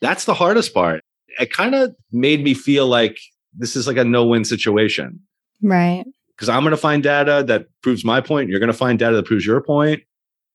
[0.00, 1.02] That's the hardest part.
[1.40, 3.18] It kind of made me feel like
[3.52, 5.20] this is like a no win situation.
[5.62, 6.04] Right.
[6.36, 8.48] Because I'm going to find data that proves my point.
[8.48, 10.02] You're going to find data that proves your point.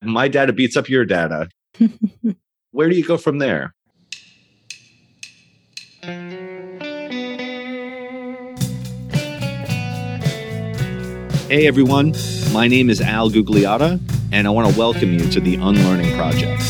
[0.02, 1.50] My data beats up your data.
[2.72, 3.74] Where do you go from there?
[11.50, 12.16] Hey everyone,
[12.52, 14.00] my name is Al Gugliotta,
[14.32, 16.64] and I want to welcome you to the Unlearning Project.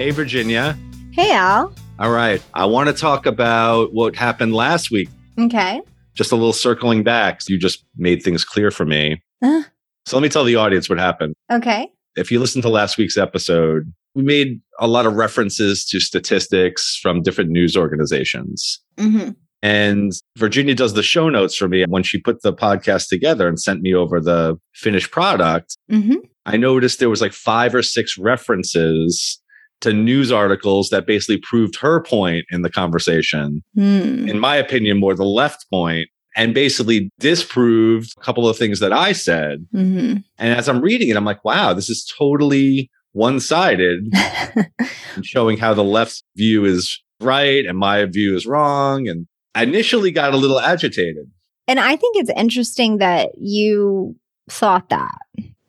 [0.00, 0.78] Hey Virginia.
[1.12, 1.74] Hey, Al.
[1.98, 5.10] All right, I want to talk about what happened last week.
[5.38, 5.82] Okay.
[6.14, 7.40] Just a little circling back.
[7.50, 9.22] You just made things clear for me.
[9.42, 9.64] Uh,
[10.06, 11.34] So let me tell the audience what happened.
[11.52, 11.90] okay.
[12.16, 16.98] if you listen to last week's episode, we made a lot of references to statistics
[17.02, 18.80] from different news organizations.
[18.98, 21.84] hmm And Virginia does the show notes for me.
[21.86, 26.14] When she put the podcast together and sent me over the finished product, hmm
[26.46, 29.39] I noticed there was like five or six references
[29.80, 33.62] to news articles that basically proved her point in the conversation.
[33.74, 34.28] Hmm.
[34.28, 38.92] In my opinion, more the left point, and basically disproved a couple of things that
[38.92, 39.66] I said.
[39.72, 44.04] hmm And as I'm reading it, I'm like, wow, this is totally one sided
[45.22, 49.08] showing how the left's view is right and my view is wrong.
[49.08, 51.26] And I initially got a little agitated.
[51.66, 54.14] and I think it's interesting that you
[54.48, 55.14] thought that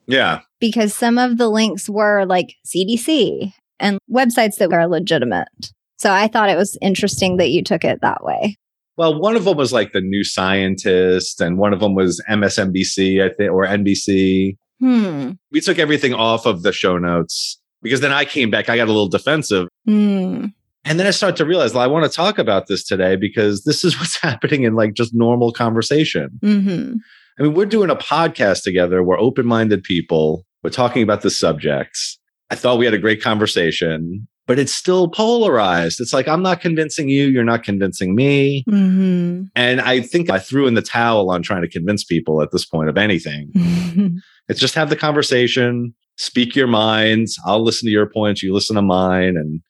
[0.08, 0.42] Yeah.
[0.60, 5.72] because some of the links were like CDC and websites that are legitimate.
[5.98, 8.58] So I thought it was interesting that you took it that way.
[8.98, 13.24] Well, one of them was like the New Scientist, and one of them was MSNBC,
[13.24, 14.58] I think, or NBC.
[14.80, 15.32] Hmm.
[15.52, 18.88] We took everything off of the show notes because then I came back, I got
[18.88, 19.68] a little defensive.
[19.86, 20.48] Hmm.
[20.84, 23.64] And then I started to realize, well, I want to talk about this today because
[23.64, 26.40] this is what's happening in like just normal conversation.
[26.42, 26.94] hmm
[27.40, 29.02] I mean, we're doing a podcast together.
[29.02, 30.46] We're open minded people.
[30.64, 32.20] We're talking about the subjects.
[32.52, 36.00] I thought we had a great conversation, but it's still polarized.
[36.02, 37.28] It's like, I'm not convincing you.
[37.28, 38.64] You're not convincing me.
[38.70, 42.52] hmm And I think I threw in the towel on trying to convince people at
[42.52, 43.52] this point of anything.
[44.50, 47.40] It's just have the conversation, speak your minds.
[47.46, 48.44] I'll listen to your points.
[48.44, 49.38] You listen to mine.
[49.38, 49.62] And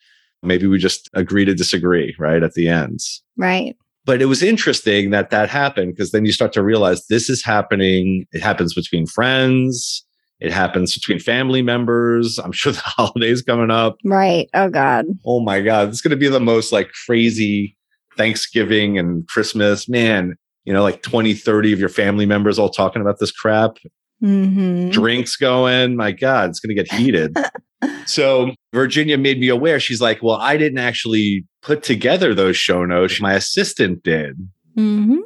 [0.41, 2.99] maybe we just agree to disagree right at the end.
[3.37, 3.75] right.
[4.05, 7.43] but it was interesting that that happened because then you start to realize this is
[7.43, 8.25] happening.
[8.31, 10.03] It happens between friends.
[10.41, 12.39] It happens between family members.
[12.39, 13.97] I'm sure the holidays coming up.
[14.03, 14.49] Right.
[14.53, 15.05] Oh God.
[15.25, 15.89] Oh my God.
[15.89, 17.77] It's going to be the most like crazy
[18.17, 19.87] Thanksgiving and Christmas.
[19.87, 20.35] Man,
[20.65, 23.77] you know, like 20, 30 of your family members all talking about this crap.
[24.19, 25.95] hmm Drinks going.
[25.95, 27.37] My God, it's going to get heated.
[28.05, 29.79] so Virginia made me aware.
[29.79, 33.21] She's like, well, I didn't actually put together those show notes.
[33.21, 34.37] My assistant did.
[34.75, 35.19] hmm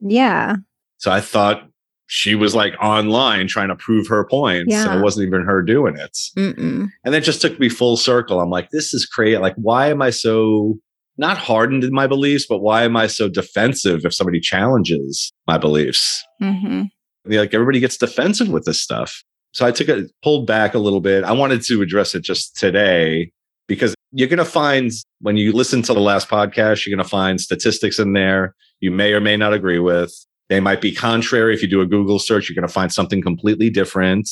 [0.00, 0.56] Yeah.
[0.96, 1.68] So I thought
[2.14, 4.70] she was like online trying to prove her points.
[4.74, 6.14] And it wasn't even her doing it.
[6.36, 6.90] Mm-mm.
[7.06, 8.38] And that just took me full circle.
[8.38, 9.38] I'm like, this is crazy.
[9.38, 10.74] Like, why am I so
[11.16, 15.56] not hardened in my beliefs, but why am I so defensive if somebody challenges my
[15.56, 16.22] beliefs?
[16.38, 16.82] hmm
[17.24, 19.22] like everybody gets defensive with this stuff.
[19.52, 21.22] So I took it, pulled back a little bit.
[21.22, 23.30] I wanted to address it just today
[23.68, 24.90] because you're going to find
[25.20, 28.90] when you listen to the last podcast, you're going to find statistics in there you
[28.90, 30.12] may or may not agree with.
[30.52, 31.54] They might be contrary.
[31.54, 34.28] If you do a Google search, you're going to find something completely different.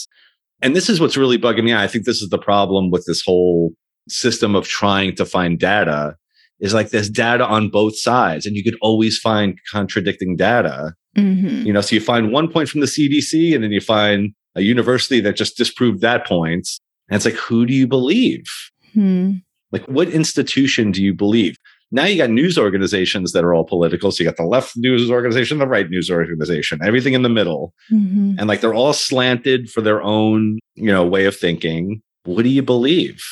[0.61, 1.75] And this is what's really bugging me.
[1.75, 3.71] I think this is the problem with this whole
[4.07, 6.17] system of trying to find data
[6.59, 10.93] is like there's data on both sides and you could always find contradicting data.
[11.17, 14.35] hmm You know, so you find one point from the CDC and then you find
[14.57, 16.69] a university that just disproved that point.
[17.09, 18.45] And it's like, who do you believe?
[18.93, 19.37] Hmm.
[19.73, 21.57] Like, what institution do you believe?
[21.93, 24.11] Now you got news organizations that are all political.
[24.13, 27.75] So you got the left news organization, the right news organization, everything in the middle.
[27.89, 32.01] hmm And like they're all slanted for their own, you know, way of thinking.
[32.25, 33.23] What do you believe?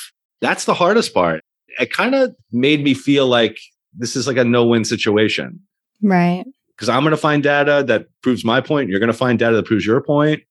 [0.40, 1.42] That's the hardest part.
[1.80, 3.58] It kind of made me feel like
[3.96, 5.60] this is like a no-win situation
[6.02, 6.44] Right.
[6.76, 8.88] because I'm going to find data that proves my point.
[8.88, 10.42] You're going to find data that proves your point.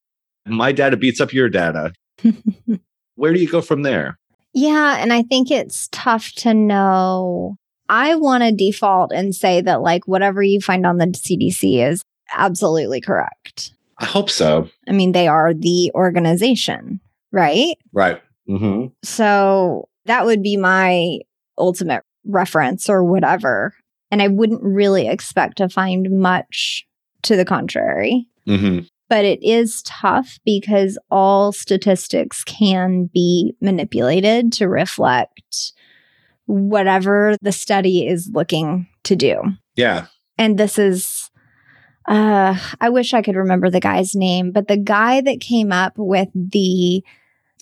[0.45, 1.92] My data beats up your data.
[3.15, 4.18] Where do you go from there?
[4.53, 7.57] Yeah, and I think it's tough to know.
[7.89, 12.01] I want to default and say that like whatever you find on the CDC is
[12.34, 13.72] absolutely correct.
[14.00, 14.69] I hope so.
[14.88, 17.00] I mean, they are the organization,
[17.31, 17.75] right?
[17.94, 18.22] Right.
[18.48, 18.88] Mm-hmm.
[19.04, 21.19] So that would be my
[21.57, 23.74] ultimate reference or whatever.
[24.12, 26.86] And I wouldn't really expect to find much
[27.24, 28.28] to the contrary.
[28.45, 28.80] hmm
[29.10, 35.74] But it is tough because all statistics can be manipulated to reflect
[36.47, 39.41] whatever the study is looking to do.
[39.75, 40.07] Yeah.
[40.38, 41.29] And this is
[42.07, 45.94] uh, I wish I could remember the guy's name, but the guy that came up
[45.97, 47.03] with the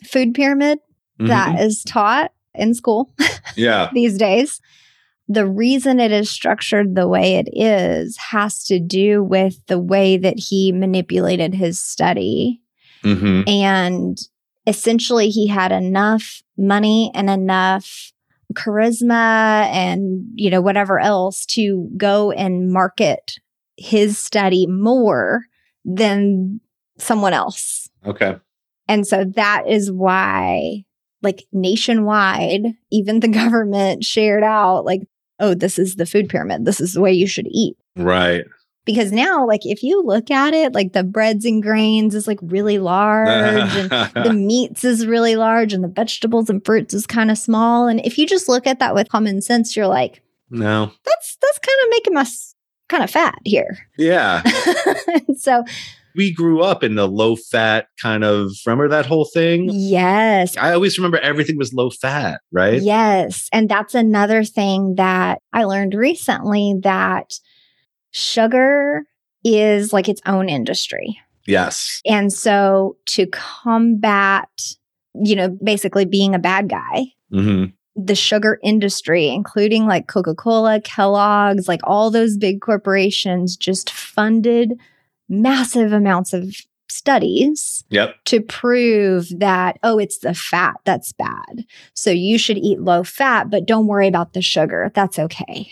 [0.06, 0.80] food pyramid
[1.20, 1.28] Mhm.
[1.30, 3.10] that is taught in school
[3.56, 3.90] yeah.
[3.94, 4.60] these days.
[5.28, 10.18] The reason it is structured the way it is has to do with the way
[10.18, 12.62] that he manipulated his study.
[13.02, 14.18] hmm And
[14.68, 18.12] essentially, he had enough money and enough
[18.56, 23.38] charisma and, you know, whatever else to go and market
[23.78, 25.44] his study more
[25.84, 26.60] than
[26.98, 27.90] someone else.
[28.06, 28.38] Okay.
[28.88, 30.86] And so that is why,
[31.22, 35.02] like nationwide, even the government shared out, like,
[35.40, 36.66] oh, this is the food pyramid.
[36.66, 37.76] This is the way you should eat.
[37.96, 38.46] Right.
[38.86, 42.40] Because now, like, if you look at it, like the breads and grains is like
[42.42, 47.32] really large and the meats is really large and the vegetables and fruits is kind
[47.32, 47.88] of small.
[47.88, 50.22] And if you just look at that with common sense, you're like,
[50.52, 50.92] no.
[51.04, 52.56] that's that's kind of making us
[52.88, 53.78] kind of fat here.
[53.98, 54.44] Yeah.
[55.38, 55.64] so
[56.16, 59.70] we grew up in the low fat kind of remember that whole thing?
[59.72, 62.82] yes, I always remember everything was low fat, right?
[62.82, 63.50] Yes.
[63.52, 67.34] And that's another thing that I learned recently that
[68.16, 69.04] sugar
[69.44, 71.20] is like its own industry.
[71.46, 72.02] Yes.
[72.06, 74.50] And so to combat,
[75.14, 77.66] you know, basically being a bad guy, hmm
[77.98, 84.74] the sugar industry, including like Coca Cola, Kellogg's, like all those big corporations just funded
[85.30, 86.54] massive amounts of
[86.90, 88.16] studies Yep.
[88.26, 91.64] to prove that, oh, it's the fat that's bad.
[91.94, 94.92] So you should eat low fat, but don't worry about the sugar.
[94.94, 95.72] That's okay.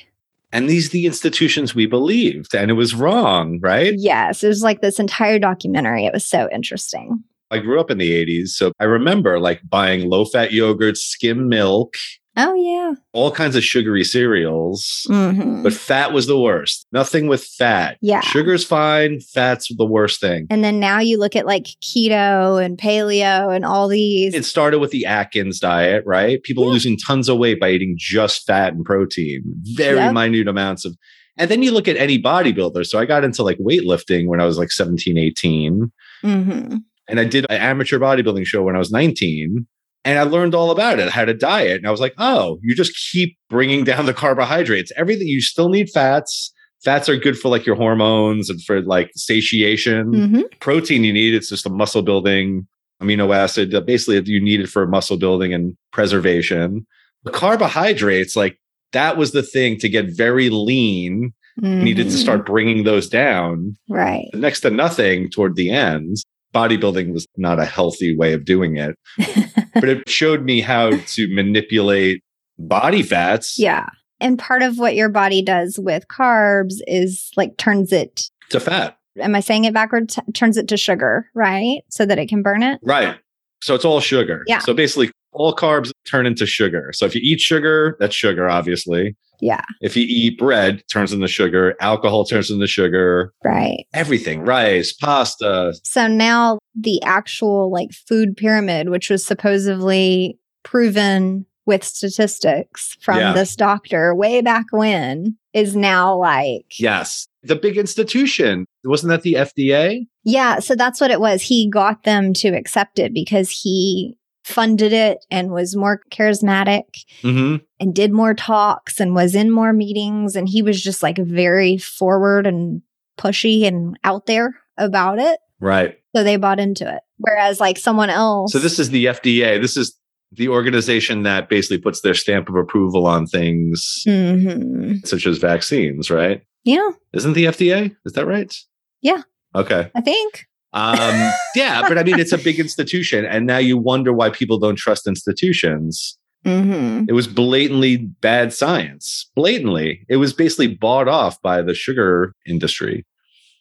[0.54, 3.96] And these the institutions we believed, and it was wrong, right?
[3.98, 6.06] Yes, it was like this entire documentary.
[6.06, 7.24] It was so interesting.
[7.50, 11.50] I grew up in the 80s, so I remember like buying low fat yogurt, skim
[11.50, 11.96] milk,
[12.35, 12.94] Oh, yeah.
[13.12, 15.06] all kinds of sugary cereals.
[15.07, 16.88] hmm But fat was the worst.
[16.91, 17.97] Nothing with fat.
[18.01, 18.21] Yeah.
[18.21, 20.47] Sugar's fine, fat's the worst thing.
[20.50, 24.33] and then now you look at like keto and paleo and all these.
[24.33, 26.41] It started with the Atkins diet, right?
[26.44, 26.71] People Yeah.
[26.74, 29.44] losing tons of weight by eating just fat and protein,
[29.75, 30.13] very Yep.
[30.13, 30.97] minute amounts of.
[31.38, 32.85] And then you look at any bodybuilder.
[32.85, 35.91] So I got into like weightlifting when I was like 17, 18.
[36.21, 36.75] hmm
[37.09, 39.68] And I did an amateur bodybuilding show when I was 19.
[40.06, 41.78] And I learned all about it, how to diet.
[41.78, 44.92] And I was like, oh, you just keep bringing down the carbohydrates.
[44.98, 46.52] Everything, you still need fats.
[46.84, 50.32] Fats are good for like your hormones and for like satiation.
[50.32, 52.68] hmm Protein you need, it's just a muscle building
[53.02, 53.72] amino acid.
[53.86, 56.86] Basically, you need it for muscle building and preservation.
[57.24, 58.60] The carbohydrates, like
[58.92, 61.34] that was the thing to get very lean.
[61.62, 62.20] Needed to Mhm.
[62.20, 64.26] start bringing those down Right.
[64.34, 66.18] next to nothing toward the end.
[66.54, 68.96] Bodybuilding was not a healthy way of doing it,
[69.74, 72.24] but it showed me how to manipulate
[72.60, 73.88] body fats yeah.
[74.20, 78.98] And part of what your body does with carbs is like turns it, to fat.
[79.20, 80.18] am I saying it backwards?
[80.34, 81.82] turns it to sugar, right?
[81.90, 82.80] So that it can burn it.
[82.84, 83.18] Right.
[83.62, 84.44] So it's all sugar.
[84.48, 84.60] Yeah.
[84.60, 86.92] So basically, all carbs turn into sugar.
[86.94, 89.16] So if you eat sugar, that's sugar, obviously.
[89.44, 89.62] Yeah.
[89.81, 91.75] If you eat bread, it turns into sugar.
[91.81, 93.34] Alcohol turns into sugar.
[93.44, 93.86] Right.
[93.94, 95.74] Everything, rice, pasta.
[95.84, 103.34] So now the actual like food pyramid, which was supposedly proven with statistics from Yeah.
[103.34, 107.28] this doctor way back when, is now like, Yes.
[107.44, 108.66] The big institution.
[108.86, 110.07] Wasn't that the FDA?
[110.24, 110.60] yeah.
[110.60, 111.42] So that's what it was.
[111.42, 116.83] He got them to accept it because he funded it and was more charismatic
[117.23, 117.64] Mm-hmm.
[117.80, 120.35] and did more talks and was in more meetings.
[120.35, 122.81] And he was just like very forward and
[123.18, 125.40] pushy and out there about it.
[125.59, 125.97] Right.
[126.16, 127.02] So they bought into it.
[127.18, 128.52] Whereas like someone else.
[128.52, 129.62] So this is the FDA.
[129.62, 129.97] This is
[130.31, 135.06] the organization that basically puts their stamp of approval on things Mhm.
[135.07, 136.42] such as vaccines, right?
[136.66, 137.95] Yeah, Isn't the FDA?
[138.06, 138.54] Is that right?
[139.02, 139.21] Yeah.
[139.56, 139.92] Okay.
[139.94, 140.45] I think.
[140.73, 144.57] Um, yeah, but I mean, it's a big institution, and now you wonder why people
[144.57, 146.18] don't trust institutions.
[146.45, 149.30] hmm It was blatantly bad science.
[149.35, 153.06] Blatantly, it was basically bought off by the sugar industry.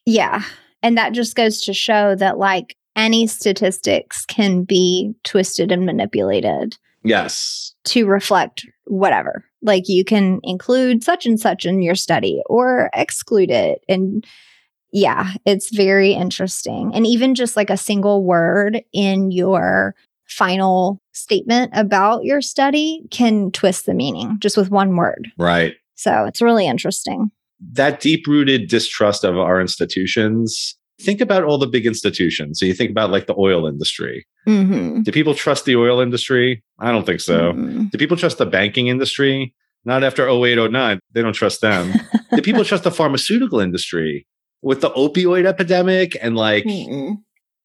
[0.06, 0.42] Yeah.
[0.82, 6.76] And that just goes to show that like any statistics can be twisted and manipulated
[7.04, 7.72] Yes.
[7.84, 9.44] to reflect whatever.
[9.62, 13.80] Like you can include such and such in your study or exclude it.
[13.88, 14.26] And
[14.92, 16.92] yeah, it's very interesting.
[16.94, 19.94] And even just like a single word in your
[20.28, 25.28] final statement about your study can twist the meaning just with one word.
[25.38, 25.74] Right.
[25.94, 27.30] So it's really interesting.
[27.72, 30.76] That deep rooted distrust of our institutions.
[31.00, 32.58] Think about all the big institutions.
[32.58, 34.26] So you think about like the oil industry.
[34.46, 35.02] Mm-hmm.
[35.02, 36.62] Do people trust the oil industry?
[36.80, 37.52] I don't think so.
[37.52, 37.90] Mhm.
[37.90, 39.54] Do people trust the banking industry?
[39.84, 41.00] Not after 08, 09.
[41.12, 41.92] They don't trust them.
[42.34, 44.26] Do people trust the pharmaceutical industry?
[44.62, 47.16] With the opioid epidemic and like Mm-mm.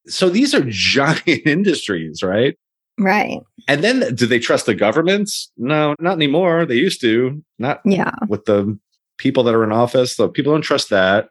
[0.08, 2.58] so these are giant industries, right?
[3.00, 3.40] Right.
[3.68, 5.52] And then do they trust the governments?
[5.58, 6.66] No, not anymore.
[6.66, 7.44] They used to.
[7.60, 8.12] Not Yeah.
[8.28, 8.78] with the
[9.18, 10.16] people that are in office.
[10.16, 11.30] The people don't trust that.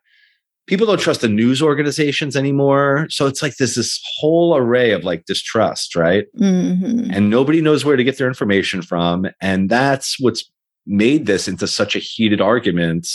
[0.68, 3.06] People don't trust the news organizations anymore.
[3.10, 6.26] So it's like there's this whole array of like distrust, right?
[6.36, 9.26] hmm And nobody knows where to get their information from.
[9.40, 10.48] And that's what's
[10.86, 13.08] made this into such a heated argument.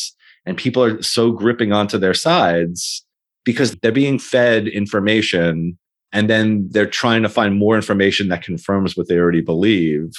[0.46, 3.06] And people are so gripping onto their sides
[3.46, 5.78] because they're being fed information
[6.12, 10.12] and then they're trying to find more information that confirms what they already believe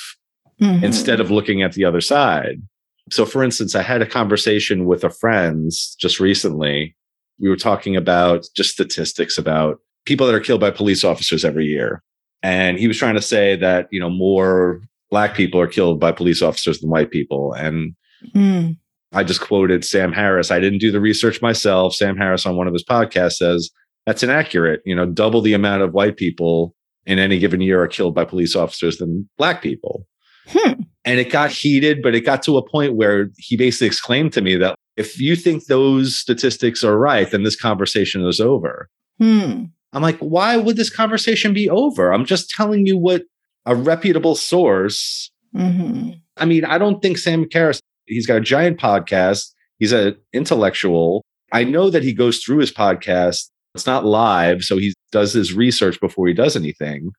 [0.61, 0.85] Mm-hmm.
[0.85, 2.63] instead of looking at the other side.
[3.11, 6.95] So, for instance, I had a conversation with a friend just recently.
[7.41, 11.67] We were talking about just statistics about people that are killed by police officers every
[11.67, 12.01] year.
[12.45, 16.13] And he was trying to say that, you know, more black people are killed by
[16.13, 17.53] police officers than white people.
[17.55, 17.97] And
[18.33, 18.77] Mm.
[19.13, 20.51] I just quoted Sam Harris.
[20.51, 21.95] I didn't do the research myself.
[21.95, 23.71] Sam Harris on one of his podcasts says
[24.07, 24.81] that's inaccurate.
[24.85, 26.75] You know, double the amount of white people
[27.07, 30.07] in any given year are killed by police officers than black people.
[30.49, 30.83] Hmm.
[31.05, 34.41] And it got heated, but it got to a point where he basically exclaimed to
[34.41, 38.89] me that if you think those statistics are right, then this conversation is over.
[39.19, 39.65] Hmm.
[39.93, 42.13] I'm like, why would this conversation be over?
[42.13, 43.23] I'm just telling you what
[43.67, 45.31] a reputable source.
[45.55, 49.51] hmm I mean, I don't think Sam Harris, he's got a giant podcast.
[49.79, 51.25] He's an intellectual.
[51.53, 53.49] I know that he goes through his podcast.
[53.75, 57.11] It's not live, so he does his research before he does anything.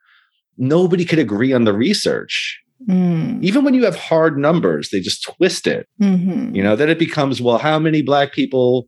[0.58, 2.60] Nobody could agree on the research.
[2.88, 3.42] Mm.
[3.44, 5.88] Even when you have hard numbers, they just twist it.
[6.00, 8.88] hmm You know, then it becomes, well, how many black people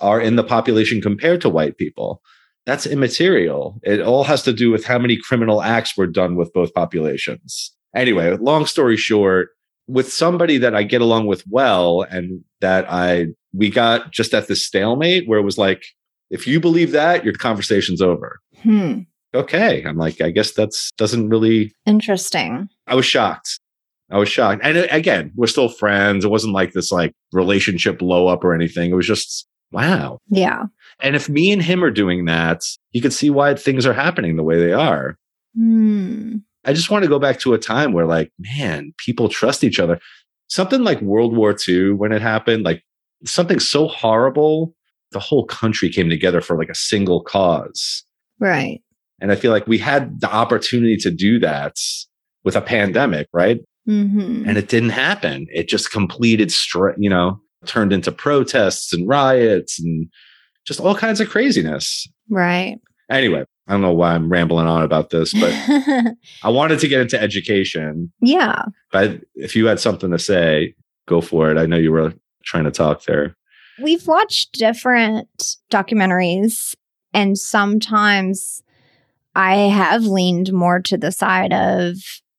[0.00, 2.20] are in the population compared to white people?
[2.66, 3.80] That's immaterial.
[3.82, 7.74] It all has to do with how many criminal acts were done with both populations.
[7.94, 9.48] Anyway, long story short,
[9.88, 14.46] with somebody that I get along with well and that I we got just at
[14.46, 15.82] this stalemate where it was like,
[16.30, 18.38] if you believe that, your conversation's over.
[18.62, 19.00] Hmm.
[19.34, 19.82] Okay.
[19.84, 22.68] I'm like, I guess that's doesn't really Interesting.
[22.86, 23.58] I was shocked.
[24.10, 24.60] I was shocked.
[24.62, 26.24] And uh, again, we're still friends.
[26.24, 28.90] It wasn't like this like relationship blow up or anything.
[28.90, 30.18] It was just wow.
[30.28, 30.64] Yeah.
[31.00, 34.36] And if me and him are doing that, you can see why things are happening
[34.36, 35.16] the way they are.
[35.54, 36.36] Hmm.
[36.68, 39.80] I just want to go back to a time where like, man, people trust each
[39.80, 39.98] other.
[40.48, 42.82] Something like World War II when it happened, like
[43.24, 44.74] something so horrible,
[45.12, 48.04] the whole country came together for like a single cause.
[48.38, 48.82] Right.
[49.18, 51.76] And I feel like we had the opportunity to do that
[52.44, 53.60] with a pandemic, right?
[53.86, 55.46] hmm and it didn't happen.
[55.50, 60.06] It just completed, stra- you know, turned into protests and riots and
[60.66, 62.06] just all kinds of craziness.
[62.28, 62.76] right.
[63.10, 65.52] Anyway, I don't know why I'm rambling on about this, but
[66.42, 68.10] I wanted to get into education.
[68.20, 68.62] yeah.
[68.90, 70.74] But if you had something to say,
[71.06, 71.58] go for it.
[71.58, 73.36] I know you were trying to talk there.
[73.82, 75.28] We've watched different
[75.70, 76.74] documentaries,
[77.12, 78.62] and sometimes
[79.34, 81.96] I have leaned more to the side of,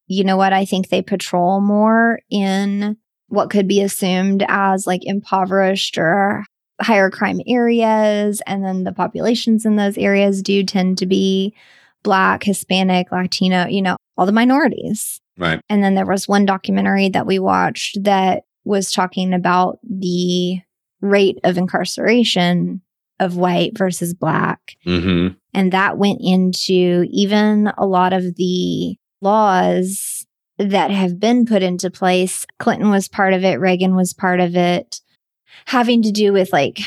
[0.08, 5.02] you know what, I think they patrol more in what could be assumed as like
[5.04, 6.44] impoverished or
[6.82, 8.42] higher crime areas.
[8.46, 11.54] And then the populations in those areas do tend to be
[12.04, 15.20] Black, Hispanic, Latino, you know, all the minorities.
[15.38, 15.62] Right.
[15.70, 20.60] And then there was one documentary that we watched that was talking about the
[21.02, 22.82] rate of incarceration
[23.20, 24.76] of white versus black.
[24.86, 25.36] Mm-hmm.
[25.54, 30.26] And that went into even a lot of the laws
[30.58, 32.46] that have been put into place.
[32.60, 35.02] Clinton was part of it, Reagan was part of it,
[35.66, 36.80] having to do with like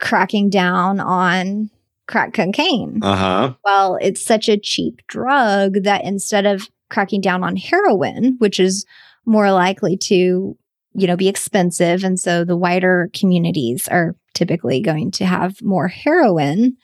[0.00, 1.70] cracking down on
[2.06, 3.00] crack cocaine.
[3.02, 3.54] Uh huh.
[3.64, 8.86] Well, it's such a cheap drug that instead of cracking down on heroin, which is
[9.26, 10.56] more likely to,
[10.94, 12.02] you know, be expensive.
[12.02, 16.76] And so the wider communities are typically going to have more heroin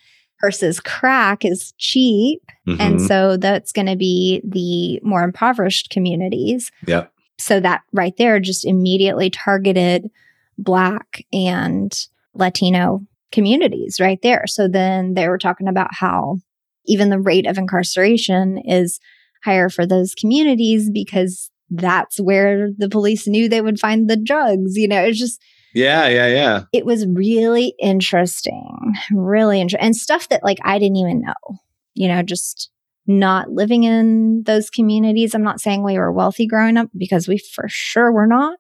[0.43, 2.43] versus crack is cheap.
[2.67, 3.09] And Mhm.
[3.09, 6.71] so that's going to be the more impoverished communities.
[6.87, 7.11] Yep.
[7.39, 10.11] So that right there just immediately targeted
[10.59, 11.93] Black and
[12.35, 13.01] Latino
[13.33, 14.45] communities right there.
[14.47, 16.39] So then they were talking about how
[16.87, 19.01] even the rate of incarceration is
[19.45, 24.77] higher for those communities because that's where the police knew they would find the drugs.
[24.77, 25.43] You know, it's just,
[25.75, 26.07] Yeah.
[26.09, 26.27] Yeah.
[26.29, 26.63] Yeah.
[26.73, 31.59] it was really interesting, really interesting, and stuff that like I didn't even know,
[31.95, 32.71] you know, just
[33.07, 35.35] not living in those communities.
[35.35, 38.59] I'm not saying we were wealthy growing up because we for sure were not,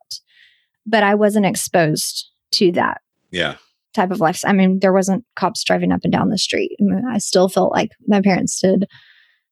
[0.86, 3.00] but I wasn't exposed to that
[3.30, 3.56] Yeah.
[3.94, 4.42] type of life.
[4.44, 6.76] I mean, there wasn't cops driving up and down the street.
[6.80, 8.84] I, mean, I still felt like my parents did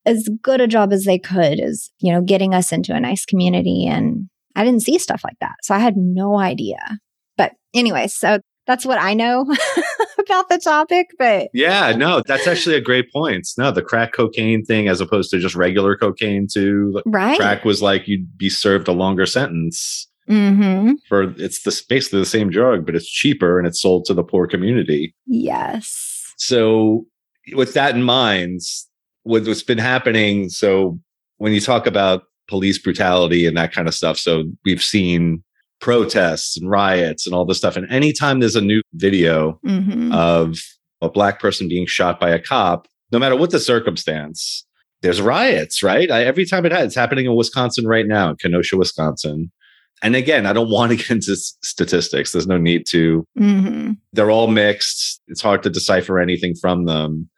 [0.05, 3.25] as good a job as they could as, you know, getting us into a nice
[3.25, 3.87] community.
[3.87, 5.55] And I didn't see stuff like that.
[5.63, 6.79] So I had no idea.
[7.37, 9.43] But anyway, so that's what I know
[10.19, 13.47] about the topic, but Yeah, no, that's actually a great point.
[13.59, 17.01] No, the crack cocaine thing as opposed to just regular cocaine too.
[17.07, 17.37] right.
[17.39, 20.93] Crack was like you'd be served a longer sentence Mm-hmm.
[21.09, 24.23] for it's the basically the same drug, but it's cheaper and it's sold to the
[24.23, 25.15] poor community.
[25.27, 26.33] Yes.
[26.39, 27.05] So
[27.55, 28.61] with that in mind,
[29.25, 30.99] with what's been happening, so
[31.39, 35.43] when you talk about police brutality and that kind of stuff, so we've seen
[35.81, 37.77] protests and riots and all this stuff.
[37.77, 40.13] And anytime there's a new video Mm-hmm.
[40.13, 40.59] of
[41.01, 44.65] a black person being shot by a cop, no matter what the circumstance,
[45.03, 46.09] there's riots, right?
[46.13, 49.51] I, every time it has, it's happening in Wisconsin right now, in Kenosha, Wisconsin.
[50.03, 52.33] And again, I don't want to get into statistics.
[52.33, 53.25] There's no need to.
[53.39, 53.93] mm-hmm.
[54.13, 55.21] They're all mixed.
[55.29, 57.29] It's hard to decipher anything from them.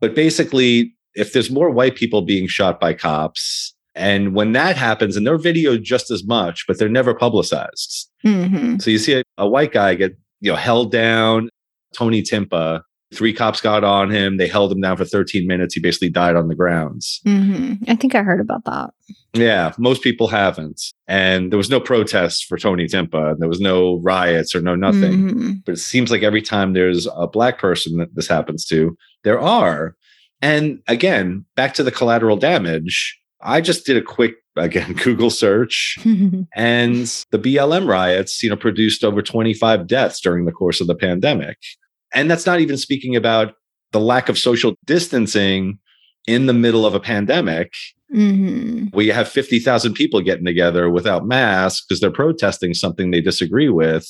[0.00, 5.16] But basically, if there's more white people being shot by cops, and when that happens,
[5.16, 8.10] and they're videoed just as much, but they're never publicized.
[8.24, 8.78] Mm-hmm.
[8.78, 11.48] So you see a, a white guy get, you know, held down.
[11.94, 12.82] Tony Timpa,
[13.14, 14.36] three cops got on him.
[14.36, 15.74] They held him down for 13 minutes.
[15.74, 17.20] He basically died on the grounds.
[17.26, 17.84] Mm-hmm.
[17.90, 18.90] I think I heard about that.
[19.32, 20.80] Yeah, most people haven't.
[21.08, 23.32] And there was no protests for Tony Timpa.
[23.32, 25.30] And There was no riots or no nothing.
[25.30, 25.64] Mhm.
[25.64, 29.40] But it seems like every time there's a black person that this happens to, there
[29.40, 29.96] are.
[30.42, 33.18] And again, back to the collateral damage.
[33.40, 35.98] I just did a quick, again, Google search
[36.54, 40.94] and the BLM riots, you know, produced over 25 deaths during the course of the
[40.94, 41.58] pandemic.
[42.14, 43.54] And that's not even speaking about
[43.92, 45.78] the lack of social distancing
[46.26, 47.72] in the middle of a pandemic
[48.12, 48.94] Mhm.
[48.94, 53.68] where you have 50,000 people getting together without masks because they're protesting something they disagree
[53.68, 54.06] with.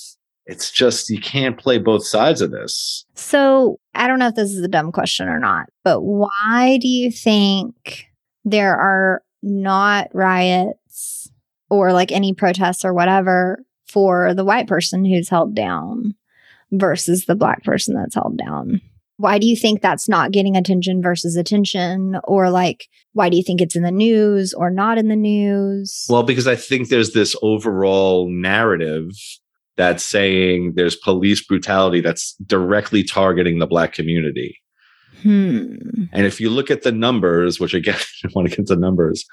[0.47, 3.07] It's just, you can't play both sides of this.
[3.15, 6.89] So I don't know if this is a dumb question or not, but why do
[6.89, 8.07] you think
[8.45, 11.31] there are not riots
[11.71, 16.15] or like any protests or whatever for the white person who's held down
[16.73, 18.81] versus the black person that's held down?
[19.17, 22.19] Why do you think that's not getting attention versus attention?
[22.25, 26.05] Or like, why do you think it's in the news or not in the news?
[26.09, 29.11] Well, because I think there's this overall narrative
[29.77, 34.61] that's saying there's police brutality that's directly targeting the black community.
[35.23, 35.77] hmm.
[36.13, 39.25] And if you look at the numbers, which again, I want to get to numbers.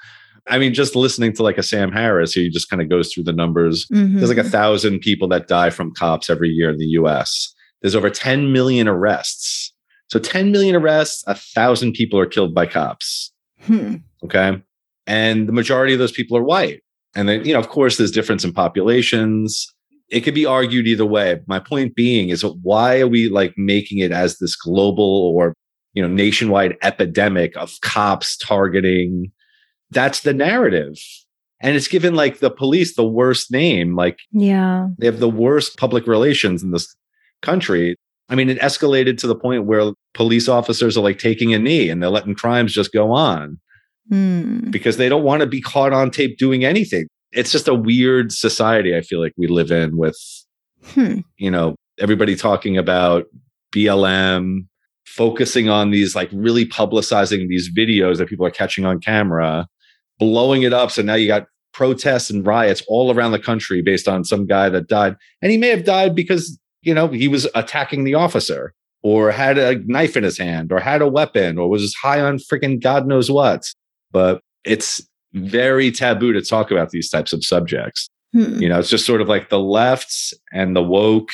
[0.48, 3.24] I mean, just listening to like a Sam Harris who just kind of goes through
[3.24, 3.86] the numbers.
[4.18, 7.54] There's like a thousand people that die from cops every year in the US.
[7.80, 9.72] There's over 10 million arrests.
[10.08, 13.32] So 10 million arrests, a thousand people are killed by cops.
[13.62, 13.96] Hmm.
[14.24, 14.60] Okay.
[15.06, 16.82] And the majority of those people are white.
[17.14, 19.66] And then, you know, of course, there's difference in populations.
[20.08, 21.40] It could be argued either way.
[21.46, 25.54] My point being is why are we like making it as this global or,
[25.94, 29.30] you know, nationwide epidemic of cops targeting?
[29.92, 30.96] That's the narrative.
[31.60, 33.94] And it's given like the police the worst name.
[33.94, 34.88] Like Yeah.
[34.98, 36.94] they have the worst public relations in this
[37.42, 37.96] country.
[38.28, 41.88] I mean, it escalated to the point where police officers are like taking a knee
[41.90, 43.58] and they're letting crimes just go on
[44.08, 44.70] Hmm.
[44.70, 47.06] because they don't want to be caught on tape doing anything.
[47.32, 50.18] It's just a weird society I feel like we live in with,
[50.94, 51.18] Hmm.
[51.38, 53.26] you know, everybody talking about
[53.74, 54.66] BLM,
[55.06, 59.66] focusing on these like really publicizing these videos that people are catching on camera,
[60.22, 60.90] blowing it up.
[60.90, 64.68] So now you got protests and riots all around the country based on some guy
[64.68, 65.16] that died.
[65.40, 69.58] And he may have died because, you know, he was attacking the officer or had
[69.58, 73.06] a knife in his hand or had a weapon or was high on freaking God
[73.06, 73.64] knows what.
[74.12, 78.08] But it's very taboo to talk about these types of subjects.
[78.32, 78.60] Hmm.
[78.62, 81.30] You know, it's just sort of like the lefts and the woke.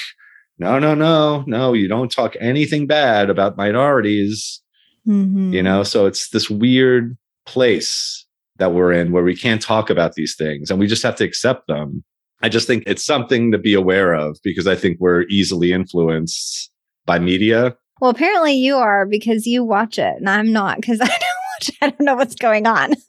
[0.59, 4.61] No, no, no, no, you don't talk anything bad about minorities,
[5.07, 5.53] Mhm.
[5.53, 5.83] you know?
[5.85, 8.25] So it's this weird place
[8.59, 11.25] that we're in where we can't talk about these things and we just have to
[11.25, 12.05] accept them.
[12.43, 16.71] I just think it's something to be aware of because I think we're easily influenced
[17.07, 17.77] by media.
[18.01, 21.71] Well, apparently you are because you watch it, and I'm not because I don't watch.
[21.83, 22.95] I don't know what's going on.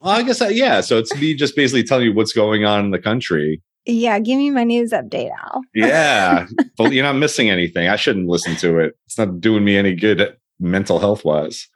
[0.00, 0.82] Well, I guess, I, yeah.
[0.82, 3.62] So it's me just basically telling you what's going on in the country.
[3.86, 5.62] yeah, give me my news update, Al.
[5.74, 6.44] Yeah.
[6.76, 7.88] but you're not missing anything.
[7.88, 8.96] I shouldn't listen to it.
[9.06, 11.66] It's not doing me any good mental health wise.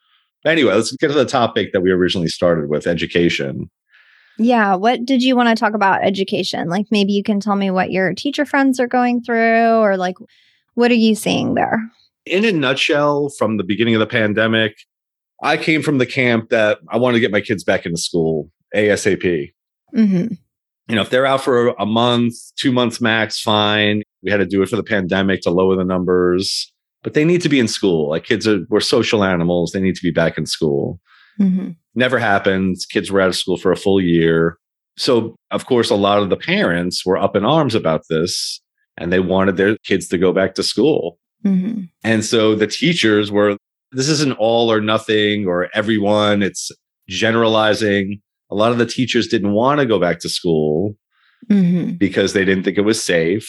[0.44, 3.70] Anyway, let's get to the topic that we originally started with education.
[4.38, 6.68] Yeah, what did you want to talk about education?
[6.68, 10.16] Like maybe you can tell me what your teacher friends are going through, or like
[10.74, 11.90] what are you seeing there?
[12.24, 14.76] In a nutshell, from the beginning of the pandemic,
[15.42, 18.50] I came from the camp that I want to get my kids back into school
[18.74, 19.52] ASAP.
[19.92, 20.26] hmm
[20.88, 24.02] You know, if they're out for a month, two months max, fine.
[24.22, 26.72] We had to do it for the pandemic to lower the numbers,
[27.08, 28.10] but they need to be in school.
[28.10, 29.72] Like kids are, we're social animals.
[29.72, 31.00] They need to be back in school.
[31.38, 32.76] hmm never happened.
[32.90, 34.58] Kids were out of school for a full year.
[34.98, 38.60] So, of course, a lot of the parents were up in arms about this
[38.98, 41.18] and they wanted their kids to go back to school.
[41.42, 43.56] hmm And so the teachers were,
[43.92, 46.70] this isn't all or nothing or everyone, it's
[47.08, 48.20] generalizing.
[48.50, 50.94] A lot of the teachers didn't want to go back to school
[51.48, 53.48] hmm because they didn't think it was safe.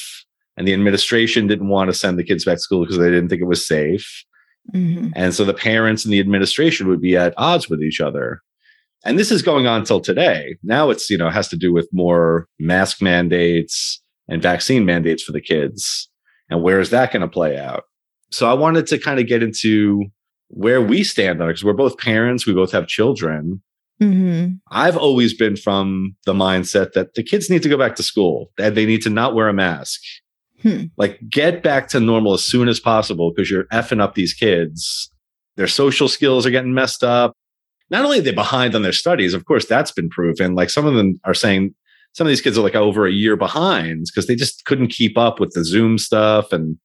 [0.59, 3.29] And the administration didn't want to send the kids back to school because they didn't
[3.29, 4.25] think it was safe.
[4.73, 8.41] hmm And so the parents and the administration would be at odds with each other.
[9.05, 10.57] And this is going on till today.
[10.61, 15.31] Now it's, you know, has to do with more mask mandates and vaccine mandates for
[15.31, 16.09] the kids.
[16.49, 17.83] And where is that going to play out?
[18.29, 20.03] So I wanted to kind of get into
[20.49, 23.61] where we stand on it because we're both parents, we both have children.
[23.99, 28.03] hmm I've always been from the mindset that the kids need to go back to
[28.03, 30.01] school, that they need to not wear a mask.
[30.61, 30.85] Hmm.
[30.97, 35.11] Like, get back to normal as soon as possible because you're effing up these kids.
[35.55, 37.33] Their social skills are getting messed up.
[37.89, 40.55] Not only are they behind on their studies, of course, that's been proven.
[40.55, 41.73] Like, some of them are saying
[42.13, 45.17] some of these kids are like over a year behind because they just couldn't keep
[45.17, 46.77] up with the Zoom stuff and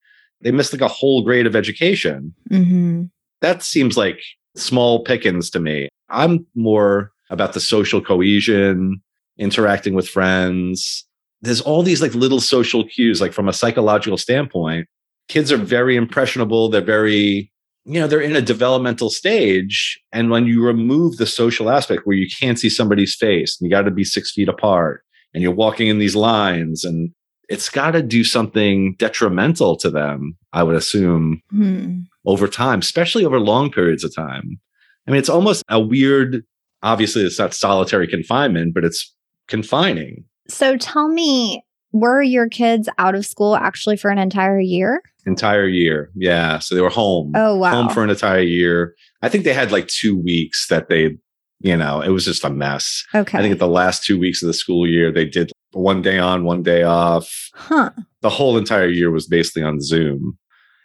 [0.42, 3.04] they missed like a whole grade of education hmm
[3.44, 4.22] that seems like
[4.56, 5.88] small pickings to me.
[6.08, 9.02] I'm more about the social cohesion,
[9.38, 11.06] interacting with friends.
[11.44, 14.88] There's all these like little social cues, like from a psychological standpoint.
[15.28, 16.68] Kids are very impressionable.
[16.68, 17.52] They're very,
[17.84, 20.00] you know, they're in a developmental stage.
[20.12, 23.70] And when you remove the social aspect where you can't see somebody's face and you
[23.70, 27.10] got to be six feet apart and you're walking in these lines and
[27.48, 33.24] it's got to do something detrimental to them, I would assume hmm over time, especially
[33.24, 34.58] over long periods of time.
[35.06, 36.42] I mean, it's almost a weird,
[36.82, 39.14] obviously, it's not solitary confinement, but it's
[39.46, 40.24] confining.
[40.48, 45.02] So tell me, were your kids out of school actually for an entire year?
[45.26, 46.10] Entire year.
[46.14, 46.58] Yeah.
[46.58, 47.32] So they were home.
[47.34, 47.70] Oh, wow.
[47.70, 48.94] Home for an entire year.
[49.22, 51.16] I think they had like two weeks that they,
[51.60, 53.04] you know, it was just a mess.
[53.14, 53.38] Okay.
[53.38, 56.18] I think at the last two weeks of the school year, they did one day
[56.18, 57.48] on, one day off.
[57.54, 57.90] huh.
[58.20, 60.38] The whole entire year was basically on Zoom.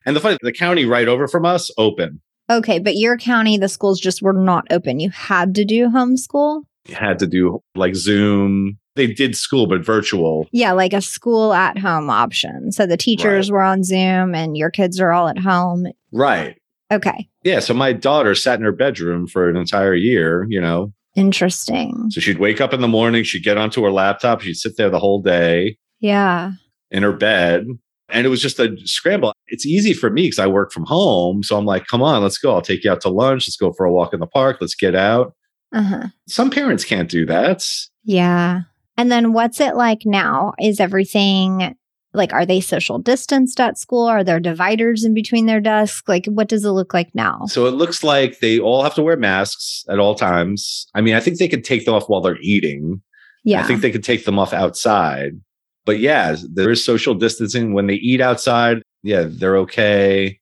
[0.05, 2.21] And the funny, the county right over from us, open.
[2.49, 4.99] Okay, but your county, the schools just were not open.
[4.99, 6.63] You had to do homeschool?
[6.87, 8.79] You had to do like Zoom.
[8.99, 10.47] They did school, but virtual.
[10.51, 12.71] Yeah, like a school at home option.
[12.73, 15.87] So the teachers were on Zoom and your kids are all at home.
[16.11, 16.57] Right.
[16.91, 17.59] Okay, Yeah.
[17.59, 20.91] So my daughter sat in her bedroom for an entire year, you know.
[21.15, 22.07] interesting.
[22.09, 24.89] So she'd wake up in the morning, she'd get onto her laptop, she'd sit there
[24.89, 26.51] the whole day Yeah.
[26.91, 27.67] in her bed.
[28.11, 29.33] And it was just a scramble.
[29.47, 31.43] It's easy for me because I work from home.
[31.43, 32.53] So I'm like, come on, let's go.
[32.55, 33.47] I'll take you out to lunch.
[33.47, 34.57] Let's go for a walk in the park.
[34.59, 35.35] Let's get out.
[35.71, 36.07] Uh huh.
[36.27, 37.63] Some parents can't do that.
[38.03, 38.61] Yeah.
[38.99, 40.51] And then what's it like now?
[40.59, 41.73] Is everything
[42.13, 44.05] like, are they social distanced at school?
[44.05, 46.05] Are there dividers in between their desks?
[46.05, 47.45] Like, what does it look like now?
[47.45, 50.85] So it looks like they all have to wear masks at all times.
[50.95, 53.01] I mean, I think they could take them off while they're eating.
[53.45, 53.61] Yeah.
[53.61, 55.39] I think they could take them off outside.
[55.85, 58.81] But yeah, there is social distancing when they eat outside.
[59.01, 60.41] Yeah, they're okay.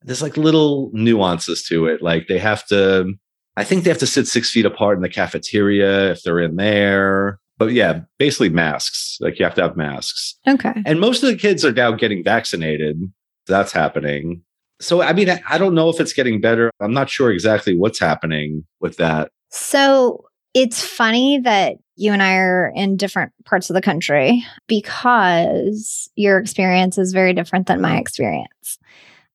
[0.00, 2.00] There's like little nuances to it.
[2.00, 3.12] Like they have to,
[3.58, 6.56] I think they have to sit six feet apart in the cafeteria if they're in
[6.56, 7.38] there.
[7.58, 9.18] But yeah, basically masks.
[9.20, 10.36] Like you have to have masks.
[10.46, 10.74] okay.
[10.86, 13.00] And most of the kids are now getting vaccinated.
[13.46, 14.42] That's happening.
[14.80, 16.70] So, I mean, I, don't know if it's getting better.
[16.80, 19.30] I'm not sure exactly what's happening with that.
[19.50, 26.08] So it's funny that you and I are in different parts of the country because
[26.14, 28.78] your experience is very different than my experience.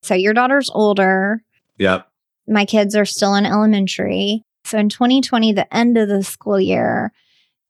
[0.01, 1.43] So your daughter's older.
[1.77, 2.07] Yep.
[2.47, 4.43] My kids are still in elementary.
[4.63, 7.11] So in 2020, the end of the school year,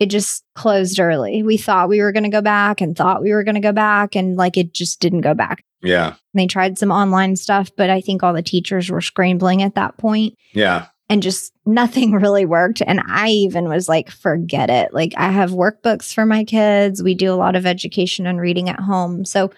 [0.04, 1.42] it just closed early.
[1.44, 3.72] We thought we were going to go back and thought we were going to go
[3.72, 5.63] back, and like it just didn't go back.
[5.82, 6.16] Yeah.
[6.34, 9.98] They tried some online stuff, but I think all the teachers were scrambling at that
[9.98, 10.86] point Yeah.
[11.10, 12.82] and just nothing really worked.
[12.86, 14.94] And I even was like, forget it.
[14.94, 17.04] Like, I have workbooks for my kids.
[17.04, 19.26] We do a lot of education and reading at home.
[19.26, 19.52] So,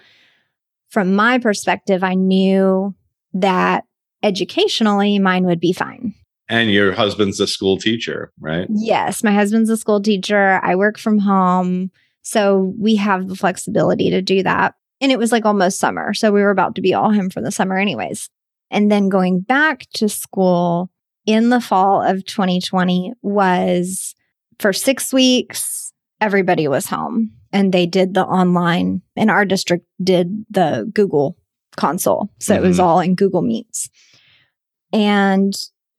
[0.90, 2.94] from my perspective, I knew
[3.34, 3.84] that
[4.22, 6.14] educationally mine would be fine.
[6.48, 8.68] And your husband's a school teacher, right?
[8.70, 10.60] Yes, my husband's a school teacher.
[10.62, 11.90] I work from home.
[12.22, 14.74] So, we have the flexibility to do that.
[15.00, 16.14] And it was like almost summer.
[16.14, 18.30] So, we were about to be all home for the summer, anyways.
[18.70, 20.90] And then going back to school
[21.24, 24.14] in the fall of 2020 was
[24.58, 30.44] for six weeks, everybody was home and they did the online, and our district did
[30.50, 31.36] the Google
[31.76, 32.30] console.
[32.40, 32.82] So it was Mhm.
[32.82, 33.88] all in Google Meets.
[34.92, 35.54] And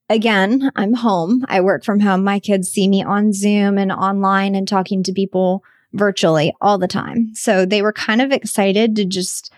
[0.10, 1.46] again, I'm home.
[1.50, 2.24] I work from home.
[2.24, 6.88] My kids see me on Zoom and online and talking to people virtually all the
[6.88, 7.34] time.
[7.34, 9.52] So they were kind of excited to just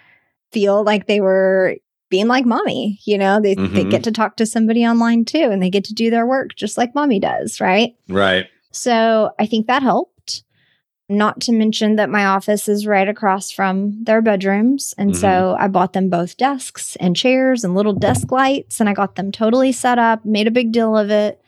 [0.51, 1.75] feel like they were
[2.09, 3.91] being like mommy, you know, they, they Mhm.
[3.91, 6.75] get to talk to somebody online too and they get to do their work just
[6.77, 7.93] like mommy does, right?
[8.07, 8.47] Right.
[8.71, 10.18] So I think that helped.
[11.11, 14.93] Not to mention that my office is right across from their bedrooms.
[14.97, 15.19] And mm-hmm.
[15.19, 19.15] so I bought them both desks and chairs and little desk lights, and I got
[19.15, 21.41] them totally set up, made a big deal of it.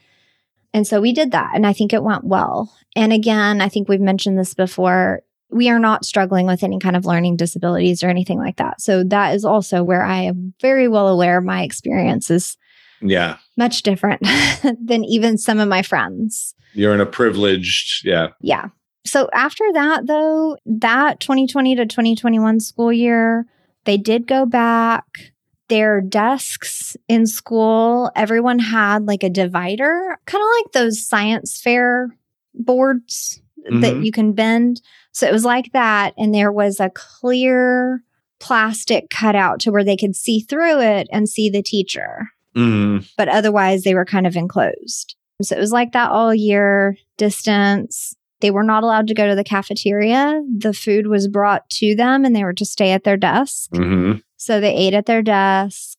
[0.74, 2.76] And so we did that, and I think it went well.
[2.95, 5.21] And again, I think we've mentioned this before.
[5.50, 8.82] We are not struggling with any kind of learning disabilities or anything like that.
[8.82, 12.58] So that is also where I am very well aware my experience is
[13.02, 14.21] yeah much different
[14.82, 16.56] than even some of my friends.
[16.74, 18.30] You're in a privileged, yeah.
[18.39, 18.69] Yeah.
[19.05, 23.45] So after that, though, that 2020 to 2021 school year,
[23.85, 25.31] they did go back.
[25.69, 32.09] Their desks in school, everyone had like a divider, kind of like those science fair
[32.53, 33.79] boards mm-hmm.
[33.79, 34.81] that you can bend.
[35.13, 36.13] So it was like that.
[36.17, 38.03] And there was a clear
[38.39, 42.29] plastic cutout to where they could see through it and see the teacher.
[42.55, 43.09] Mm.
[43.15, 45.15] But otherwise, they were kind of enclosed.
[45.41, 48.15] So it was like that all year, distance.
[48.41, 50.41] They were not allowed to go to the cafeteria.
[50.58, 53.71] The food was brought to them and they were to stay at their desk.
[53.71, 54.19] Mm-hmm.
[54.38, 55.97] So they ate at their desk.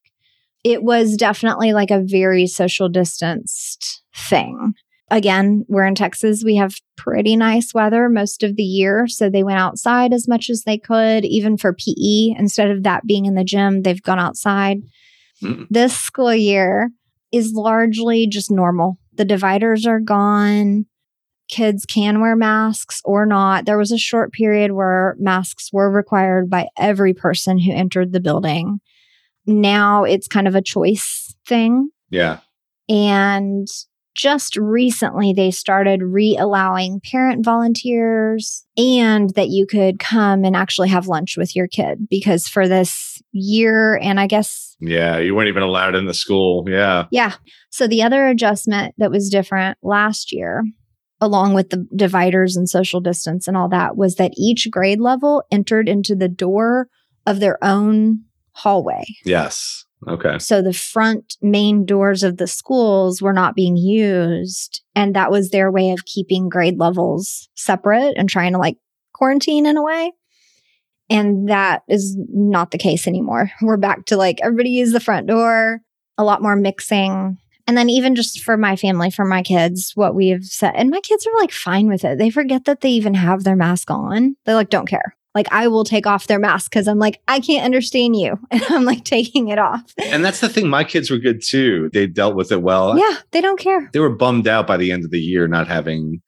[0.64, 4.74] It was definitely like a very social distanced thing.
[5.10, 6.42] Again, we're in Texas.
[6.44, 9.06] We have pretty nice weather most of the year.
[9.08, 12.34] So they went outside as much as they could, even for PE.
[12.38, 14.78] Instead of that being in the gym, they've gone outside.
[15.42, 15.64] Mm-hmm.
[15.70, 16.90] This school year
[17.30, 18.98] is largely just normal.
[19.14, 20.86] The dividers are gone.
[21.52, 23.66] Kids can wear masks or not.
[23.66, 28.20] There was a short period where masks were required by every person who entered the
[28.20, 28.80] building.
[29.44, 31.90] Now it's kind of a choice thing.
[32.08, 32.38] Yeah.
[32.88, 33.68] And
[34.14, 40.88] just recently they started re allowing parent volunteers and that you could come and actually
[40.88, 44.74] have lunch with your kid because for this year and I guess.
[44.80, 46.64] Yeah, you weren't even allowed in the school.
[46.66, 47.08] Yeah.
[47.10, 47.34] Yeah.
[47.68, 50.64] So the other adjustment that was different last year,
[51.22, 55.44] along with the dividers and social distance and all that, was that each grade level
[55.50, 56.88] entered into the door
[57.26, 59.04] of their own hallway.
[59.24, 59.86] Yes.
[60.08, 60.38] Okay.
[60.40, 64.82] So the front main doors of the schools were not being used.
[64.96, 68.76] And that was their way of keeping grade levels separate and trying to like
[69.14, 70.10] quarantine in a way.
[71.08, 73.52] And that is not the case anymore.
[73.62, 75.82] We're back to like everybody use the front door,
[76.18, 77.38] a lot more mixing.
[77.66, 81.00] And then even just for my family, for my kids, what we've said, and my
[81.00, 82.18] kids are like fine with it.
[82.18, 84.36] They forget that they even have their mask on.
[84.44, 87.40] They like don't care like I will take off their mask because I'm like, I
[87.40, 88.38] can't understand you.
[88.50, 89.92] And I'm like taking it off.
[89.98, 90.68] And that's the thing.
[90.68, 91.90] My kids were good too.
[91.92, 92.98] They dealt with it well.
[92.98, 93.88] Yeah, they don't care.
[93.92, 96.20] They were bummed out by the end of the year not having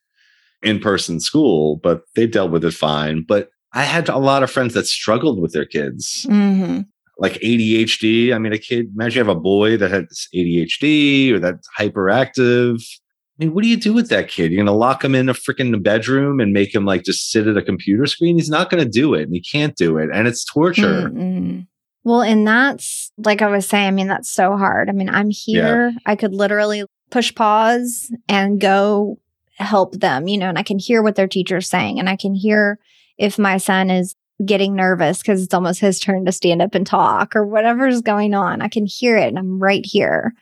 [0.63, 3.25] in person school, but they dealt with it fine.
[3.27, 6.27] But I had a lot of friends that struggled with their kids.
[6.29, 6.81] Mm-hmm.
[7.19, 8.35] Like ADHD.
[8.35, 12.83] I mean, a kid, imagine you have a boy that has ADHD or that's hyperactive
[13.37, 14.53] I mean, what do you do with that kid?
[14.53, 17.49] You're going to lock him in a freaking bedroom and make him like just sit
[17.49, 18.37] at a computer screen?
[18.37, 20.09] He's not going to do it and he can't do it.
[20.13, 21.09] And it's torture.
[21.09, 21.63] Mm-hmm.
[22.05, 24.89] Well, and that's like I was saying, I mean, that's so hard.
[24.89, 25.89] I mean, I'm here.
[25.89, 25.99] Yeah.
[26.07, 29.19] I could literally push pause and go
[29.57, 31.99] help them, you know, and I can hear what their teacher's saying.
[31.99, 32.79] And I can hear
[33.19, 36.87] if my son is getting nervous because it's almost his turn to stand up and
[36.87, 38.63] talk or whatever's going on.
[38.63, 40.33] I can hear it and I'm right here.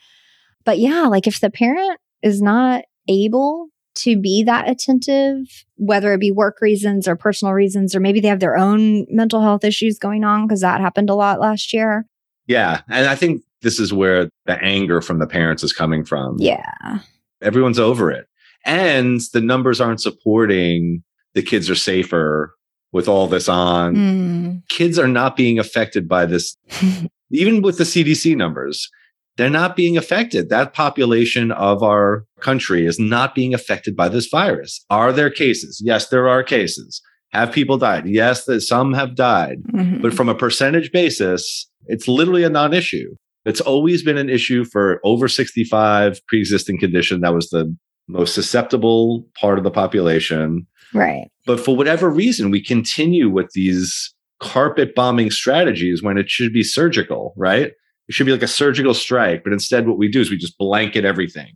[0.65, 6.21] But yeah, like if the parent is not able to be that attentive, whether it
[6.21, 9.99] be work reasons or personal reasons, or maybe they have their own mental health issues
[9.99, 12.07] going on, because that happened a lot last year.
[12.47, 12.81] Yeah.
[12.89, 16.37] And I think this is where the anger from the parents is coming from.
[16.39, 17.01] Yeah.
[17.43, 18.27] Everyone's over it.
[18.65, 21.03] And the numbers aren't supporting
[21.35, 22.55] the kids are safer
[22.93, 23.97] with all this on.
[23.97, 24.69] Mm.
[24.69, 26.57] Kids are not being affected by this,
[27.31, 28.89] even with the CDC numbers
[29.37, 30.49] they're not being affected.
[30.49, 34.85] That population of our country is not being affected by this virus.
[34.91, 35.81] Are there cases?
[35.83, 37.01] Yes, there are cases.
[37.31, 38.07] Have people died?
[38.07, 39.63] Yes, some have died.
[39.73, 40.03] Mm-hmm.
[40.03, 43.15] But from a percentage basis, it's literally a non issue.
[43.45, 47.23] It's always been an issue for over 65 pre existing condition.
[47.23, 47.75] That was the
[48.07, 50.67] most susceptible part of the population.
[50.95, 51.31] Right.
[51.47, 56.63] But for whatever reason, we continue with these carpet bombing strategies when it should be
[56.63, 57.73] surgical, right?
[58.09, 60.59] It should be like a surgical strike, but instead, what we do is we just
[60.59, 61.53] blanket everything.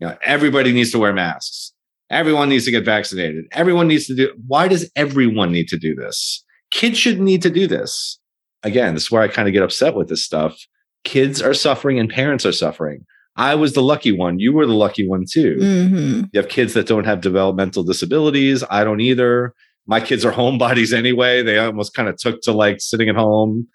[0.00, 1.72] You know, everybody needs to wear masks.
[2.10, 3.46] Everyone needs to get vaccinated.
[3.52, 4.34] Everyone needs to do.
[4.46, 6.44] Why does everyone need to do this?
[6.70, 8.18] Kids shouldn't need to do this.
[8.64, 10.58] Again, this is where I kind of get upset with this stuff.
[11.04, 13.04] Kids are suffering and parents are suffering.
[13.36, 14.38] I was the lucky one.
[14.38, 15.56] You were the lucky one too.
[15.60, 16.22] Mm-hmm.
[16.32, 18.62] You have kids that don't have developmental disabilities.
[18.70, 19.54] I don't either.
[19.86, 21.42] My kids are homebodies anyway.
[21.42, 23.66] They almost kind of took to like sitting at home.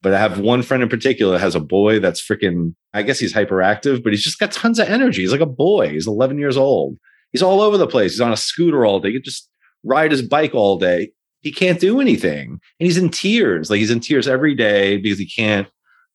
[0.00, 3.20] But I have one friend in particular that has a boy that's freaking, I guess
[3.20, 5.22] he's hyperactive, but he's just got tons of energy.
[5.22, 5.90] He's like a boy.
[5.90, 6.98] He's 11 years old.
[7.30, 8.12] He's all over the place.
[8.12, 9.12] He's on a scooter all day.
[9.12, 9.48] He just
[9.84, 11.12] ride his bike all day.
[11.40, 12.50] He can't do anything.
[12.50, 13.70] And he's in tears.
[13.70, 15.68] Like he's in tears every day because he can't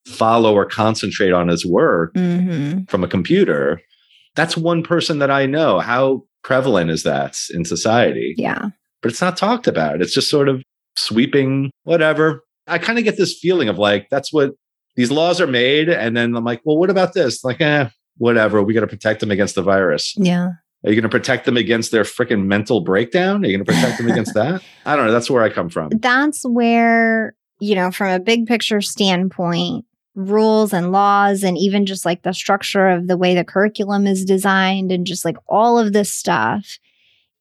[0.08, 2.86] follow or concentrate on his work Mm-hmm.
[2.86, 3.82] from a computer.
[4.36, 5.80] That's one person that I know.
[5.80, 8.34] How prevalent is that in society?
[8.38, 8.70] Yeah.
[9.02, 10.02] But it's not talked about.
[10.02, 10.64] It's just sort of
[10.96, 12.44] sweeping, whatever.
[12.68, 14.52] I kind of get this feeling of like, that's what
[14.96, 15.90] these laws are made.
[15.90, 17.44] And then I'm like, well, what about this?
[17.44, 18.62] Like, eh, whatever.
[18.64, 20.14] We got to protect them against the virus.
[20.18, 20.50] Yeah.
[20.86, 23.44] Are you going to protect them against their freaking mental breakdown?
[23.44, 24.62] Are you going to protect them against that?
[24.86, 25.12] I don't know.
[25.12, 25.90] That's where I come from.
[25.90, 29.86] That's where, you know, from a big picture standpoint,
[30.18, 34.26] rules and laws, and even just like the structure of the way the curriculum is
[34.26, 36.80] designed, and just like all of this stuff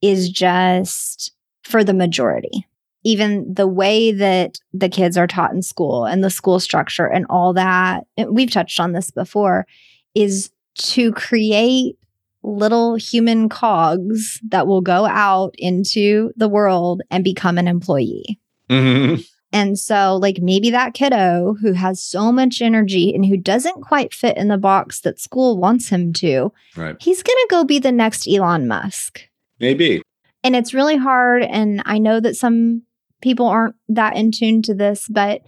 [0.02, 1.32] is just
[1.64, 2.66] for the majority.
[3.02, 7.24] Even the way that the kids are taught in school and the school structure and
[7.30, 9.66] all that, we've touched on this before,
[10.14, 11.96] is to create
[12.42, 18.38] little human cogs that will go out into the world and become an employee.
[18.70, 19.24] Mhm.
[19.52, 24.12] And so, like, maybe that kiddo who has so much energy and who doesn't quite
[24.12, 26.96] fit in the box that school wants him to, Right.
[27.00, 29.22] he's going to go be the next Elon Musk.
[29.61, 30.02] Maybe.
[30.42, 31.42] And it's really hard.
[31.42, 32.82] And I know that some
[33.22, 35.42] people aren't that in tune to this, but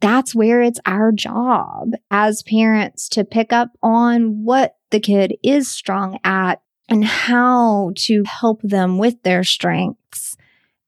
[0.00, 5.68] that's where it's our job as parents to pick up on what the kid is
[5.68, 10.36] strong at and how to help them with their strengths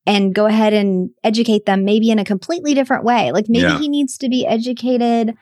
[0.06, 3.32] and go ahead and educate them maybe in a completely different way.
[3.32, 3.78] Like maybe Yeah.
[3.78, 5.34] he needs to be educated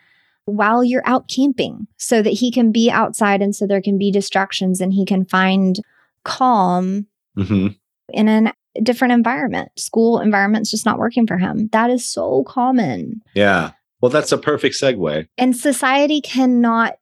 [0.45, 4.11] while you're out camping so that he can be outside and so there can be
[4.11, 5.77] distractions and he can find
[6.25, 7.69] calm hmm
[8.13, 9.69] in a different environment.
[9.79, 11.69] School environment's just not working for him.
[11.73, 13.21] That is so common.
[13.35, 13.73] Yeah.
[14.01, 15.27] Well, that's a perfect segue.
[15.37, 16.95] And society cannot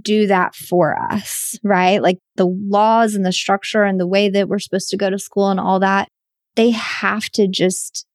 [0.00, 2.00] do that for us, right?
[2.00, 5.18] Like the laws and the structure and the way that we're supposed to go to
[5.18, 6.08] school and all that,
[6.56, 8.06] they have to just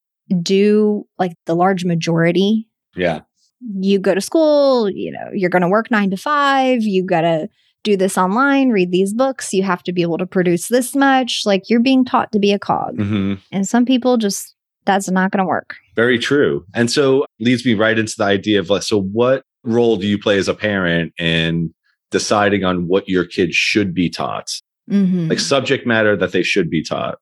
[0.42, 2.66] do like the large majority.
[2.94, 3.20] Yeah.
[3.60, 7.22] You go to school, you know, you're going to work nine to five, you got
[7.22, 7.48] to
[7.82, 11.42] do this online, read these books, you have to be able to produce this much.
[11.44, 12.96] Like you're being taught to be a cog.
[12.96, 15.76] hmm And some people just, that's not going to work.
[15.96, 16.64] Very true.
[16.74, 20.18] And so leads me right into the idea of like, so what role do you
[20.18, 21.74] play as a parent in
[22.10, 24.48] deciding on what your kids should be taught?
[24.90, 25.28] Mm-hmm.
[25.28, 27.18] Like subject matter that they should be taught.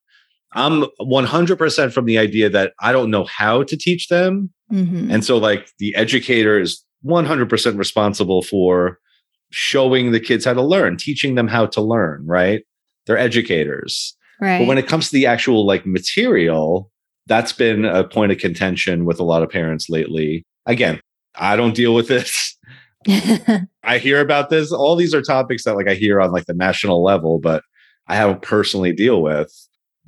[0.52, 4.50] I'm 100% from the idea that I don't know how to teach them.
[4.72, 5.10] mm-hmm.
[5.10, 8.98] And so, like, the educator is 100% responsible for
[9.50, 12.62] showing the kids how to learn, teaching them how to learn, right?
[13.06, 14.14] They're educators.
[14.40, 14.58] right.
[14.58, 16.90] But when it comes to the actual like material,
[17.26, 20.44] that's been a point of contention with a lot of parents lately.
[20.66, 21.00] Again,
[21.34, 22.56] I don't deal with this.
[23.84, 24.72] I hear about this.
[24.72, 27.62] All these are topics that like I hear on like the national level, but
[28.06, 29.52] I haven't personally deal with.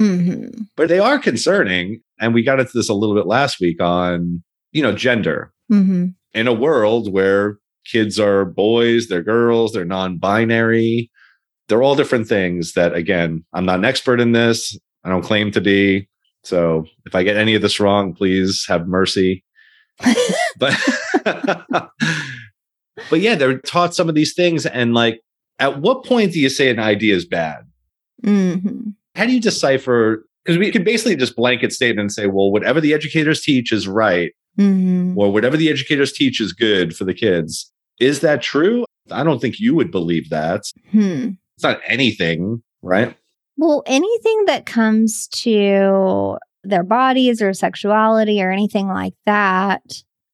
[0.01, 2.01] Hmm But they are concerning.
[2.19, 6.09] And we got into this a little bit last week on, you know, gender hmm
[6.33, 11.11] in a world where kids are boys, they're girls, they're non-binary.
[11.69, 14.79] They're all different things that again, I'm not an expert in this.
[15.05, 16.09] I don't claim to be.
[16.45, 19.45] So if I get any of this wrong, please have mercy.
[20.59, 20.77] But
[23.11, 25.21] but yeah, they're taught some of these things and like
[25.59, 27.65] at what point do you say an idea is bad?
[28.25, 32.51] hmm How do you decipher because we could basically just blanket statement and say, well,
[32.51, 37.05] whatever the educators teach is right hmm or whatever the educators teach is good for
[37.05, 37.71] the kids.
[38.01, 38.87] Is that true?
[39.11, 40.63] I don't think you would believe that.
[40.91, 41.33] Hmm.
[41.57, 43.15] It's not anything, right?
[43.59, 49.83] Well, anything that comes to their bodies or sexuality or anything like that,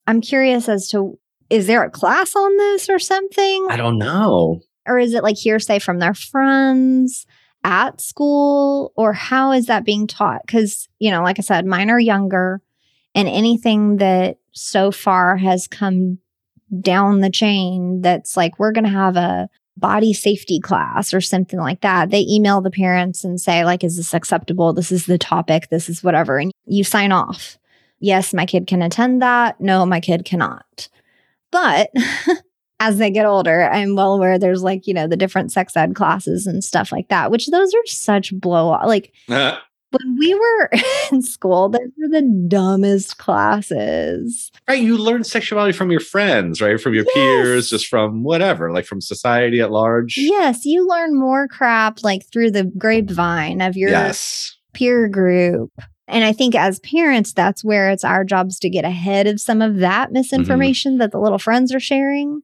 [0.06, 1.18] I'm curious as to
[1.50, 3.66] is there a class on this or something?
[3.68, 4.60] I don't know.
[4.86, 7.26] Or is it like hearsay from their friends
[7.66, 8.92] at school?
[8.96, 10.42] Or how is that being taught?
[10.46, 12.62] Because, you know, like I said, mine are younger,
[13.14, 16.18] and anything that so far has come
[16.80, 21.58] down the chain that's like, we're going to have a body safety class or something
[21.58, 22.10] like that.
[22.10, 24.72] They email the parents and say, like, is this acceptable?
[24.72, 25.68] This is the topic.
[25.68, 26.38] This is whatever.
[26.38, 27.58] And you sign off.
[27.98, 29.60] Yes, my kid can attend that.
[29.60, 30.88] No, my kid cannot.
[31.50, 31.90] But
[32.80, 35.94] as they get older, I'm well aware there's like, you know, the different sex ed
[35.94, 38.86] classes and stuff like that, which those are such blow off.
[38.86, 39.58] Like uh-huh.
[39.90, 40.70] when we were
[41.12, 44.50] in school, those were the dumbest classes.
[44.68, 44.82] right.
[44.82, 46.80] You learn sexuality from your friends, right?
[46.80, 47.14] From your Yes.
[47.14, 50.16] peers, just from whatever, like from society at large.
[50.18, 54.54] Yes, you learn more crap like through the grapevine of your Yes.
[54.74, 55.72] peer group.
[56.08, 59.62] And I think as parents, that's where it's our jobs to get ahead of some
[59.62, 60.14] of that mm-hmm.
[60.18, 62.42] misinformation that the little friends are sharing.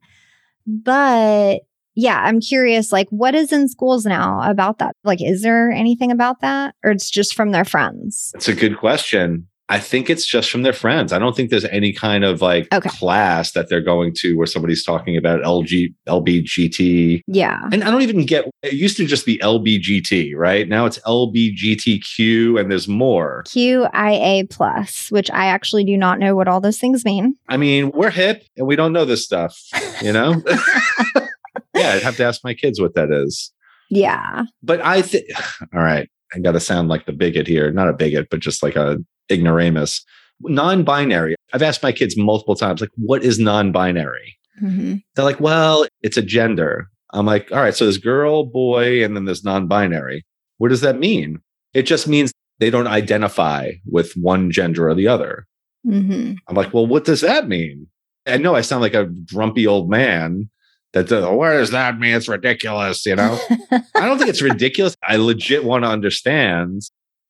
[0.67, 1.61] But
[1.95, 4.95] yeah, I'm curious, like, what is in schools now about that?
[5.05, 6.75] Like, is there anything about that?
[6.83, 8.31] Or it's just from their friends?
[8.33, 9.49] That's a good question.
[9.73, 11.15] I think it's just from their friends.
[11.15, 12.91] I don't think there's any kind of like Okay.
[12.91, 17.23] class that they're going to where somebody's talking about LG, LBGT.
[17.27, 17.59] Yeah.
[17.73, 20.69] And I don't even get it used to just be LBGT, right?
[20.69, 23.45] Now it's LBGTQ and there's more.
[23.47, 27.35] QIA plus, which I actually do not know what all those things mean.
[27.49, 29.59] I mean, we're hip and we don't know this stuff,
[30.03, 30.43] you know?
[31.75, 33.51] yeah, I'd have to ask my kids what that is.
[33.89, 34.45] Yeah.
[34.63, 35.25] But I think,
[35.75, 37.71] all right, I got to sound like the bigot here.
[37.71, 38.99] Not a bigot, but just like a
[39.31, 40.05] ignoramus.
[40.41, 41.37] Non binary.
[41.53, 44.37] I've asked my kids multiple times, like, what is non binary?
[44.59, 46.89] hmm They're like, well, it's a gender.
[47.15, 50.25] I'm like, all right, so there's girl, boy, and then there's non binary.
[50.59, 51.39] What does that mean?
[51.75, 55.47] It just means they don't identify with one gender or the other.
[55.85, 57.87] hmm I'm like, well, what does that mean?
[58.27, 60.49] I know I sound like a grumpy old man
[60.93, 62.15] that, does, what does that mean?
[62.15, 63.39] It's ridiculous, you know?
[63.97, 64.95] I don't think it's ridiculous.
[65.03, 66.83] I legit want to understand.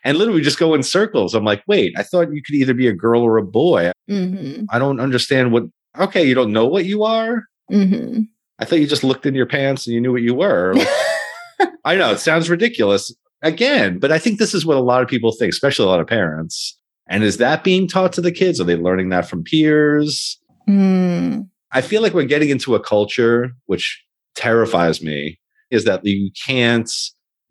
[0.04, 1.34] And literally just go in circles.
[1.34, 3.92] I'm like, wait, I thought you could either be a girl or a boy.
[4.08, 5.64] hmm I don't understand what,
[5.98, 7.44] okay, you don't know what you are?
[7.70, 8.20] hmm
[8.58, 10.74] I thought you just looked in your pants and you knew what you were.
[11.84, 15.08] I know it sounds ridiculous again, but I think this is what a lot of
[15.08, 16.78] people think, especially a lot of parents.
[17.08, 18.60] And is that being taught to the kids?
[18.60, 20.38] Are they learning that from peers?
[20.68, 25.40] mm I feel like we're getting into a culture which terrifies me
[25.70, 26.90] is that you can't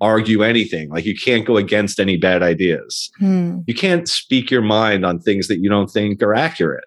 [0.01, 0.89] argue anything.
[0.89, 3.09] Like you can't go against any bad ideas.
[3.19, 3.59] Hmm.
[3.67, 6.83] You can't speak your mind on things that you don't think are accurate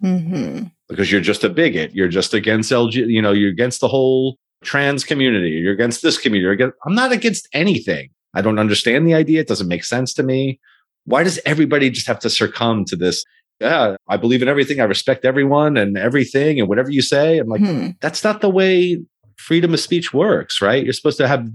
[0.00, 1.94] hmm because you're just a bigot.
[1.94, 5.50] You're just against LG, you know, you're against the whole trans community.
[5.50, 6.44] You're against this community.
[6.44, 8.08] You're against, I'm not against anything.
[8.32, 9.40] I don't understand the idea.
[9.40, 10.60] It doesn't make sense to me.
[11.04, 13.22] Why does everybody just have to succumb to this?
[13.60, 14.80] Yeah, I believe in everything.
[14.80, 17.38] I respect everyone and everything and whatever you say.
[17.38, 17.88] I'm like, Hmm.
[18.00, 18.98] that's not the way
[19.36, 20.82] freedom of speech works, right?
[20.84, 21.46] You're supposed to have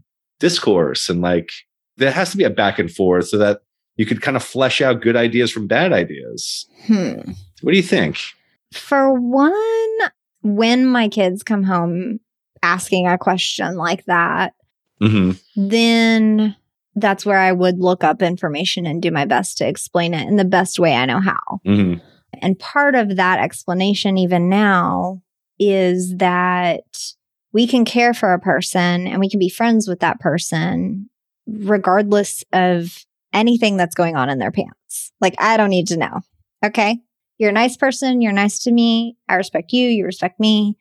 [0.43, 1.49] discourse and like
[1.95, 3.61] there has to be a back and forth so that
[3.95, 6.67] you could kind of flesh out good ideas from bad ideas.
[6.85, 7.13] Hmm.
[7.61, 8.19] What do you think?
[8.73, 9.97] For one,
[10.41, 12.19] when my kids come home
[12.61, 14.53] asking a question like that,
[14.99, 16.55] hmm then
[16.95, 20.35] that's where I would look up information and do my best to explain it in
[20.35, 21.61] the best way I know how.
[21.63, 21.93] hmm
[22.41, 25.21] And part of that explanation, even now,
[25.57, 26.83] is that
[27.53, 31.09] we can care for a person and we can be friends with that person
[31.47, 35.11] regardless of anything that's going on in their pants.
[35.21, 36.21] Like, I don't need to know.
[36.65, 36.99] Okay.
[37.37, 38.21] You're a nice person.
[38.21, 39.17] You're nice to me.
[39.27, 39.87] I respect you.
[39.87, 40.77] You respect me.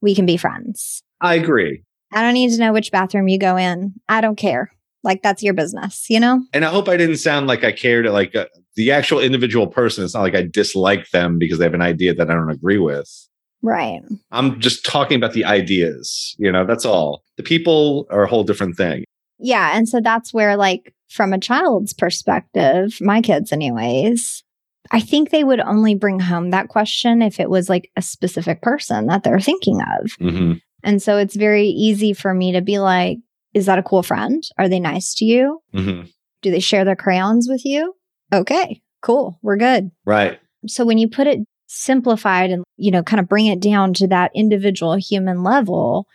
[0.00, 1.02] We can be friends.
[1.20, 1.82] I agree.
[2.12, 3.94] I don't need to know which bathroom you go in.
[4.08, 4.72] I don't care.
[5.04, 6.42] Like, that's your business, you know?
[6.52, 8.46] And I hope I didn't sound like I cared like uh,
[8.76, 10.04] the actual individual person.
[10.04, 12.78] It's not like I dislike them because they have an idea that I don't agree
[12.78, 13.27] with.
[13.62, 14.00] Right.
[14.30, 17.24] I'm just talking about the ideas, you know, that's all.
[17.36, 19.04] The people are a whole different thing.
[19.38, 19.76] Yeah.
[19.76, 24.44] And so that's where, like, from a child's perspective, my kids, anyways,
[24.90, 28.62] I think they would only bring home that question if it was like a specific
[28.62, 30.12] person that they're thinking of.
[30.18, 30.52] hmm
[30.82, 33.18] And so it's very easy for me to be like,
[33.54, 34.42] is that a cool friend?
[34.58, 35.60] Are they nice to you?
[35.72, 36.02] hmm
[36.42, 37.94] Do they share their crayons with you?
[38.32, 39.38] Okay, cool.
[39.42, 39.90] We're good.
[40.04, 40.38] Right.
[40.66, 44.08] So when you put it simplified and, you know, kind of bring it down to
[44.08, 46.06] that individual human level,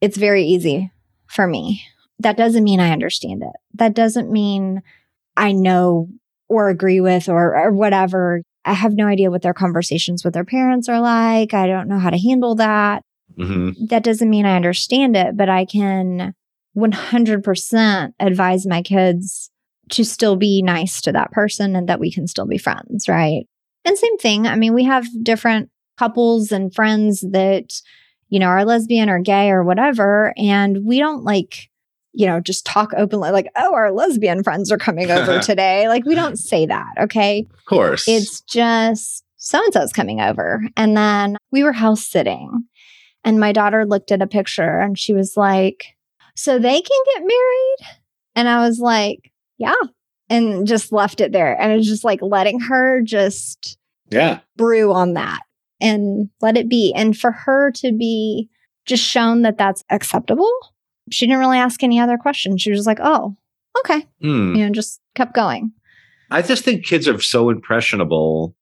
[0.00, 0.92] it's very easy
[1.26, 1.82] for me.
[2.20, 3.56] That doesn't mean I understand it.
[3.74, 4.82] That doesn't mean
[5.36, 6.08] I know
[6.48, 8.42] or agree with or, or whatever.
[8.64, 11.54] I have no idea what their conversations with their parents are like.
[11.54, 13.02] I don't know how to handle that.
[13.36, 16.34] hmm That doesn't mean I understand it, but I can
[16.76, 19.50] 100% advise my kids
[19.90, 23.46] to still be nice to that person and that we can still be friends, right?
[23.84, 24.46] And same thing.
[24.46, 27.80] I mean, we have different couples and friends that,
[28.28, 30.32] you know, are lesbian or gay or whatever.
[30.36, 31.70] And we don't like,
[32.12, 35.88] you know, just talk openly like, oh, our lesbian friends are coming over today.
[35.88, 36.92] Like, we don't say that.
[36.98, 37.46] Okay.
[37.52, 38.06] Of course.
[38.08, 40.62] It's just so and so's coming over.
[40.76, 42.64] And then we were house sitting,
[43.24, 45.96] and my daughter looked at a picture and she was like,
[46.36, 47.98] So they can get married?
[48.36, 49.74] And I was like, Yeah.
[50.30, 51.60] And just left it there.
[51.60, 53.76] And it's just like letting her just
[54.10, 54.40] yeah.
[54.56, 55.42] brew on that
[55.80, 56.92] and let it be.
[56.94, 58.48] And for her to be
[58.86, 60.50] just shown that that's acceptable,
[61.10, 62.62] she didn't really ask any other questions.
[62.62, 63.36] She was just like, Oh,
[63.80, 64.06] okay.
[64.20, 64.54] Hmm.
[64.54, 65.72] You know, just kept going.
[66.30, 68.54] I just think kids are so impressionable.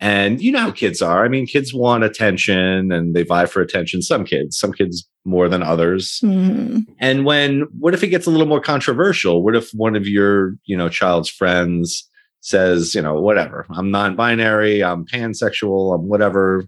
[0.00, 1.24] And you know how kids are.
[1.24, 4.00] I mean, kids want attention and they vie for attention.
[4.00, 6.20] Some kids, some kids more than others.
[6.22, 6.86] Mhm.
[7.00, 9.42] And when, what if it gets a little more controversial?
[9.42, 12.08] What if one of your, you know, child's friends
[12.40, 16.64] says, you know, whatever, I'm non binary, I'm pansexual, I'm whatever.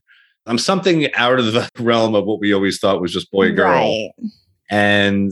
[0.47, 3.69] I'm something out of the realm of what we always thought was just boy girl.
[3.69, 4.11] Right.
[4.71, 5.31] And,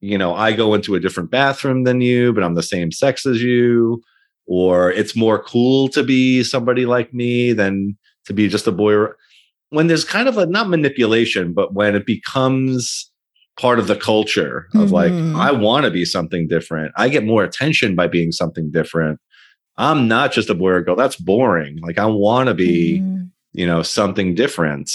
[0.00, 3.24] you know, I go into a different bathroom than you, but I'm the same sex
[3.24, 4.02] as you.
[4.48, 9.08] Or it's more cool to be somebody like me than to be just a boy.
[9.70, 13.10] When there's kind of a not manipulation, but when it becomes
[13.60, 15.34] part of the culture of like, Mhm.
[15.34, 16.92] I want to be something different.
[16.96, 19.18] I get more attention by being something different.
[19.76, 20.96] I'm not just a boy or girl.
[20.96, 21.78] That's boring.
[21.82, 23.30] Like I want to be Mhm.
[23.54, 24.90] you know, something different.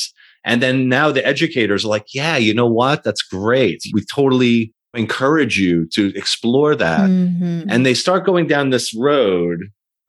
[0.45, 3.03] And then now the educators are like, yeah, you know what?
[3.03, 3.81] That's great.
[3.93, 7.09] We totally encourage you to explore that.
[7.09, 7.65] Mhm.
[7.69, 9.59] And they start going down this road.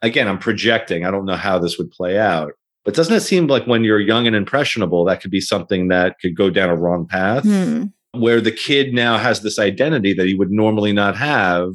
[0.02, 1.04] Again, I'm projecting.
[1.04, 2.52] I don't know how this would play out.
[2.84, 6.16] But doesn't it seem like when you're young and impressionable, that could be something that
[6.20, 7.44] could go down a wrong path?
[7.44, 7.84] Hmm.
[8.12, 11.72] Where the kid now has this identity that he would normally not have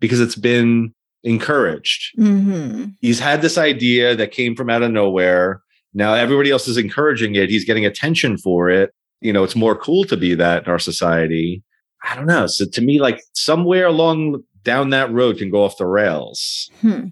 [0.00, 0.92] because it's been
[1.24, 2.94] encouraged Mhm.
[3.00, 5.60] he's had this idea that came from out of nowhere.
[5.94, 7.48] Now everybody else is encouraging it.
[7.48, 8.90] He's getting attention for it.
[9.20, 11.62] You know, it's more cool to be that in our society.
[12.04, 12.46] I don't know.
[12.46, 16.70] So to me, like somewhere along down that road can go off the rails.
[16.80, 17.06] Hmm.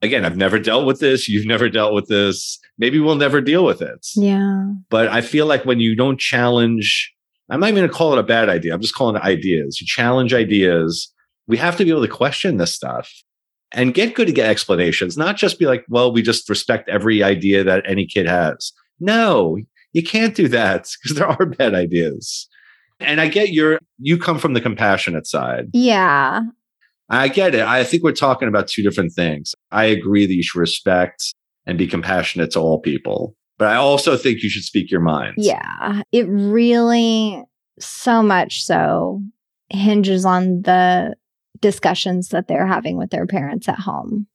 [0.00, 1.28] Again, I've never dealt with this.
[1.28, 2.58] You've never dealt with this.
[2.78, 4.06] Maybe we'll never deal with it.
[4.14, 4.70] Yeah.
[4.90, 7.12] But I feel like when you don't challenge,
[7.50, 8.74] I'm not even going to call it a bad idea.
[8.74, 9.80] I'm just calling it ideas.
[9.80, 11.12] You challenge ideas.
[11.48, 13.10] We have to be able to question this stuff
[13.72, 17.22] and get good to get explanations, not just be like, well, we just respect every
[17.22, 18.72] idea that any kid has.
[19.00, 19.58] No,
[19.92, 22.48] you can't do that because there are bad ideas.
[23.00, 25.66] And I get your, you come from the compassionate side.
[25.72, 26.42] Yeah.
[27.08, 27.62] I get it.
[27.62, 29.54] I think we're talking about two different things.
[29.70, 31.34] I agree that you should respect
[31.66, 35.34] and be compassionate to all people, but I also think you should speak your mind.
[35.36, 36.02] Yeah.
[36.12, 37.42] It really,
[37.78, 39.22] so much so,
[39.70, 41.14] hinges on the
[41.60, 44.26] discussions that they're having with their parents at home.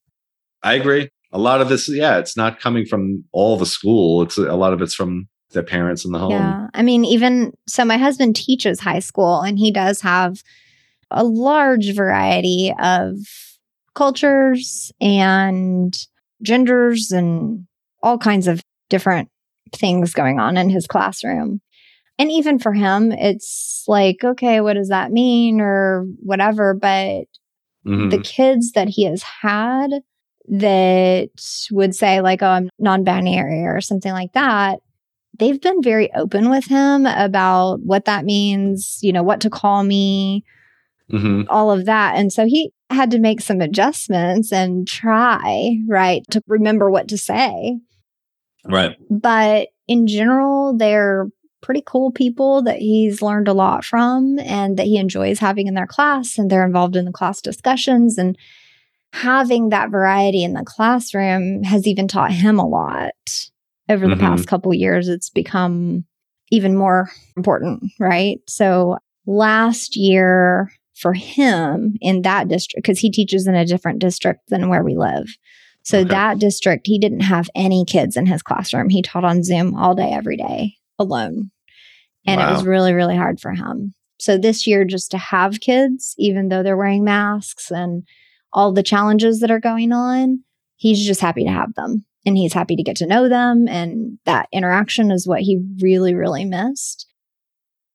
[0.61, 1.09] I agree.
[1.31, 4.21] A lot of this, yeah, it's not coming from all the school.
[4.21, 6.31] It's a lot of it's from their parents in the home.
[6.31, 6.67] Yeah.
[6.73, 10.43] I mean, even so, my husband teaches high school and he does have
[11.11, 13.17] a large variety of
[13.95, 15.95] cultures and
[16.41, 17.67] genders and
[18.01, 19.29] all kinds of different
[19.73, 21.61] things going on in his classroom.
[22.19, 26.73] And even for him, it's like, okay, what does that mean or whatever?
[26.73, 27.25] But
[27.85, 28.11] Mhm.
[28.11, 29.89] the kids that he has had
[30.47, 31.29] that
[31.71, 34.79] would say like oh i'm non-binary or something like that
[35.39, 39.83] they've been very open with him about what that means you know what to call
[39.83, 40.43] me
[41.11, 41.45] Mhm.
[41.49, 46.41] all of that and so he had to make some adjustments and try right to
[46.47, 47.77] remember what to say
[48.65, 48.95] Right.
[49.09, 51.27] but in general they're
[51.61, 55.73] pretty cool people that he's learned a lot from and that he enjoys having in
[55.75, 58.37] their class and they're involved in the class discussions and
[59.13, 63.11] having that variety in the classroom has even taught him a lot
[63.89, 64.19] over the Mhm.
[64.19, 66.05] past couple years it's become
[66.51, 68.39] even more important right?
[68.47, 74.41] So last year for him in that district because he teaches in a different district
[74.49, 75.25] than where we live.
[75.83, 76.09] So Okay.
[76.09, 78.89] that district he didn't have any kids in his classroom.
[78.89, 81.49] He taught on zoom all day every day alone.
[82.25, 83.93] And it was really really hard for him.
[84.19, 88.03] So this year just to have kids even though they're wearing masks and
[88.53, 90.43] all the challenges that are going on
[90.75, 94.17] he's just happy to have them and he's happy to get to know them and
[94.25, 97.05] that interaction is what he really really missed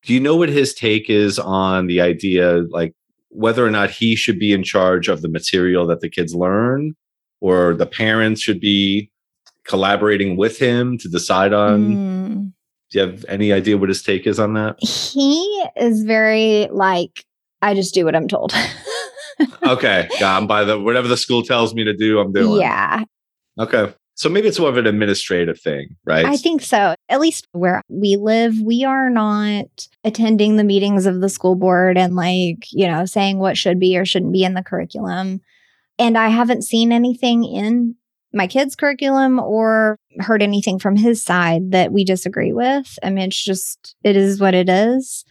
[0.05, 2.95] Do you know what his take is on the idea, like
[3.31, 6.95] whether or not he should be in charge of the material that the kids learn,
[7.41, 9.11] or the parents should be
[9.64, 11.95] collaborating with him to decide on?
[11.95, 12.53] Mm.
[12.91, 14.76] Do you have any idea what his take is on that?
[14.83, 17.24] he is very like
[17.61, 18.53] i just do what i'm told
[19.62, 22.61] Okay, yeah, I'm by the whatever the school tells me to do, I'm doing.
[22.61, 23.05] yeah
[23.59, 23.93] Okay.
[24.19, 26.27] So maybe it's more of an administrative thing, right?
[26.27, 26.97] I think so.
[27.09, 31.97] At least where we live, we are not attending the meetings of the school board
[31.97, 35.41] and like, you know, saying what should be or shouldn't be in the curriculum.
[36.01, 37.95] And I haven't seen anything in
[38.33, 42.99] my kids' curriculum or heard anything from his side that we disagree with.
[43.05, 45.25] I mean, it's just, it is what it is.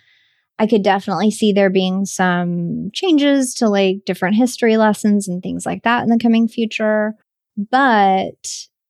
[0.59, 5.65] I could definitely see there being some changes to like different history lessons and things
[5.65, 7.15] like that in the coming future.
[7.69, 8.47] But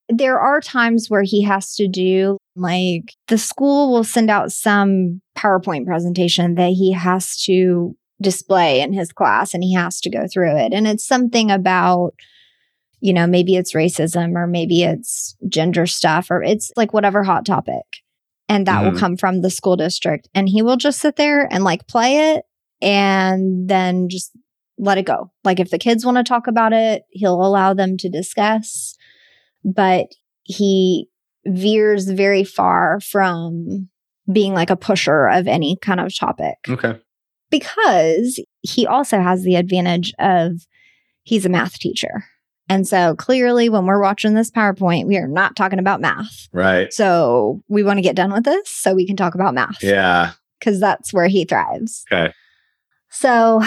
[0.10, 5.22] there are times where he has to do like the school will send out some
[5.38, 10.26] PowerPoint presentation that he has to display in his class and he has to go
[10.32, 10.74] through it.
[10.74, 12.14] And it's something about,
[13.00, 17.46] you know, maybe it's racism or maybe it's gender stuff or it's like whatever hot
[17.46, 17.84] topic.
[18.50, 19.00] And that will Mhm.
[19.00, 20.30] come from the school district.
[20.34, 22.46] And he will just sit there and like play it
[22.82, 24.32] and then just
[24.80, 25.32] let it go.
[25.44, 28.96] Like if the kids want to talk about it, he'll allow them to discuss
[29.68, 30.08] but
[30.44, 31.08] he
[31.46, 33.90] veers very far from
[34.32, 37.00] being like a pusher of any kind of topic Okay.
[37.52, 40.54] because he also has the advantage of
[41.24, 42.26] he's a math teacher.
[42.70, 46.50] And so clearly, when we're watching this PowerPoint, we are not talking about math.
[46.52, 46.92] Right.
[46.92, 50.32] So we want to get done with this so we can talk about math Yeah.
[50.60, 52.04] because that's where he thrives.
[52.12, 52.34] Okay.
[53.10, 53.64] So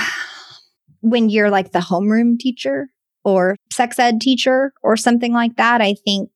[1.01, 2.89] when you're like the homeroom teacher
[3.25, 6.31] or sex ed teacher or something like that, I think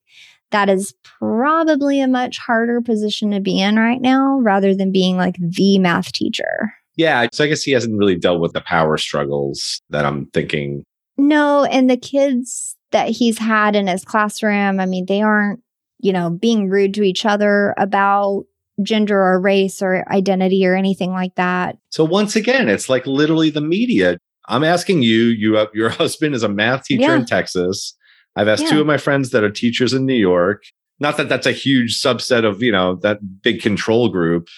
[0.51, 5.17] that is probably a much harder position to be in right now rather than being
[5.17, 6.73] like the math teacher.
[6.97, 7.27] Yeah.
[7.33, 10.85] So I guess he hasn't really dealt with the power struggles that I'm thinking.
[11.17, 15.61] No, and the kids that he's had in his classroom, I mean, they aren't,
[15.99, 18.45] you know, being rude to each other about
[18.83, 21.79] gender or race or identity or anything like that.
[21.91, 24.19] So once again, it's like literally the media.
[24.49, 27.17] I'm asking you, you your husband is a math teacher Yeah.
[27.17, 27.97] in Texas.
[28.37, 28.71] I've asked Yeah.
[28.71, 30.65] two of my friends that are teachers in New York.
[31.01, 34.49] Not that that's a huge subset of, you know, that big control group,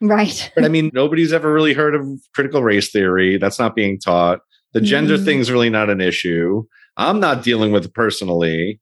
[0.00, 0.50] Right.
[0.54, 3.38] but I mean, nobody's ever really heard of critical race theory.
[3.38, 4.40] That's not being taught.
[4.72, 5.24] The gender Mhm.
[5.24, 6.64] thing's really not an issue.
[6.96, 8.78] I'm not dealing with it personally.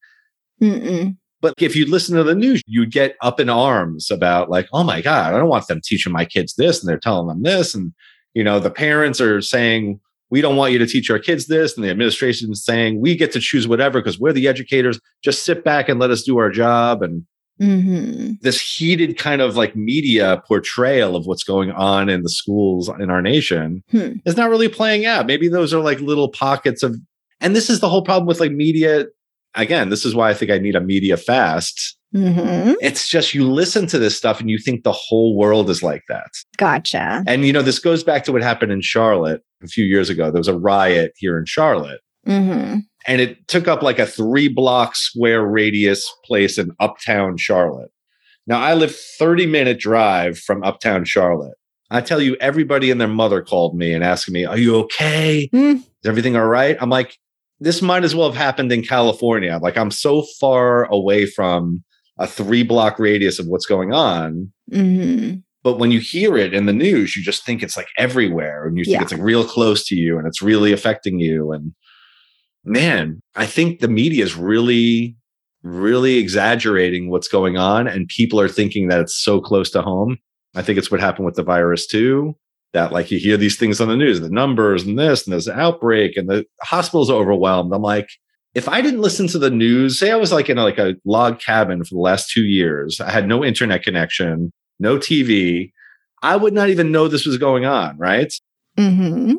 [0.63, 1.17] Mm-mm.
[1.41, 4.83] But if you listen to the news, you get up in arms about like, oh
[4.83, 6.81] my God, I don't want them teaching my kids this.
[6.81, 7.75] And they're telling them this.
[7.75, 7.93] And,
[8.35, 10.01] you know, the parents are saying,
[10.31, 11.76] we don't want you to teach our kids this.
[11.76, 15.01] And the administration is saying, we get to choose whatever because we're the educators.
[15.22, 17.03] Just sit back and let us do our job.
[17.03, 17.24] And
[17.61, 22.89] hmm this heated kind of like media portrayal of what's going on in the schools
[23.01, 24.12] in our nation Hmm.
[24.24, 25.26] is not really playing out.
[25.26, 26.97] Maybe those are like little pockets of,
[27.41, 29.07] and this is the whole problem with like media.
[29.55, 31.97] Again, this is why I think I need a media fast.
[32.13, 35.83] Hmm It's just you listen to this stuff and you think the whole world is
[35.83, 36.31] like that.
[36.57, 37.23] Gotcha.
[37.27, 40.31] And you know, this goes back to what happened in Charlotte a few years ago.
[40.31, 42.01] There was a riot here in Charlotte.
[42.27, 47.91] hmm and it took up like a three block square radius place in uptown Charlotte.
[48.47, 51.55] Now, I live 30 minute drive from uptown Charlotte.
[51.91, 55.49] I tell you, everybody and their mother called me and asked me, Are you okay?
[55.55, 55.77] Mm.
[55.77, 56.77] Is everything all right?
[56.81, 57.17] I'm like,
[57.61, 59.59] This might as well have happened in California.
[59.63, 61.83] Like, I'm so far away from
[62.19, 64.53] a three block radius of what's going on.
[64.73, 68.66] hmm But when you hear it in the news, you just think it's like everywhere
[68.66, 69.03] and you think Yeah.
[69.03, 71.53] it's like real close to you and it's really affecting you.
[71.53, 71.73] And
[72.64, 75.16] man, I think the media is really,
[75.62, 77.87] really exaggerating what's going on.
[77.87, 80.19] And people are thinking that it's so close to home.
[80.55, 82.35] I think it's what happened with the virus too.
[82.75, 85.47] That like you hear these things on the news, the numbers and this, and there's
[85.49, 87.73] an outbreak, and the hospital's overwhelmed.
[87.73, 88.09] I'm like,
[88.55, 90.96] if I didn't listen to the news, say I was like in a, like a
[91.05, 95.72] log cabin for the last two years, I had no internet connection, no TV,
[96.22, 98.32] I would not even know this was going on, right?
[98.76, 99.34] Mm-hmm.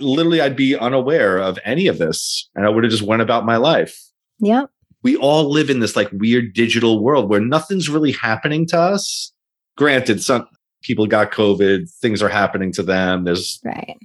[0.00, 3.44] Literally, I'd be unaware of any of this, and I would have just went about
[3.44, 3.98] my life.
[4.40, 4.70] Yep.
[5.02, 9.32] We all live in this like weird digital world where nothing's really happening to us.
[9.76, 10.46] Granted, some
[10.82, 13.24] people got COVID, things are happening to them.
[13.24, 13.98] There's, Right.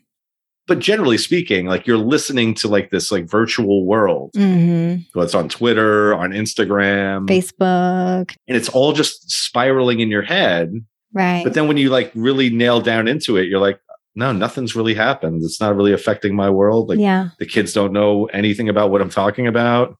[0.68, 4.32] But generally speaking, like you're listening to like this like virtual world.
[4.36, 8.36] hmm What's on Twitter, on Instagram, Facebook.
[8.47, 10.74] and it's all just spiraling in your head.
[11.13, 11.43] Right.
[11.43, 13.80] But then when you like really nail down into it, you're like,
[14.16, 15.43] no, nothing's really happened.
[15.43, 16.89] It's not really affecting my world.
[16.89, 17.30] Like yeah.
[17.39, 19.97] the kids don't know anything about what I'm talking about.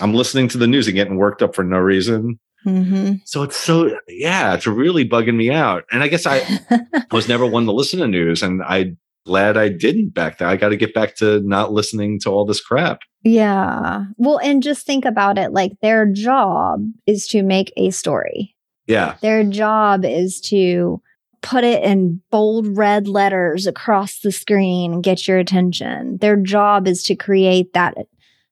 [0.00, 2.38] I'm listening to the news and getting worked up for no reason.
[2.64, 5.84] hmm So it's so yeah, it's really bugging me out.
[5.90, 6.38] And I guess I,
[6.70, 8.96] I was never one to listen to news, and I
[9.28, 10.48] glad I didn't back then.
[10.48, 13.00] I got to get back to not listening to all this crap.
[13.22, 14.04] yeah.
[14.16, 18.54] Well, and just think about it like their job is to make a story.
[18.86, 21.02] Yeah, Their job is to
[21.42, 26.16] put it in bold red letters across the screen and get your attention.
[26.22, 27.94] Their job is to create that,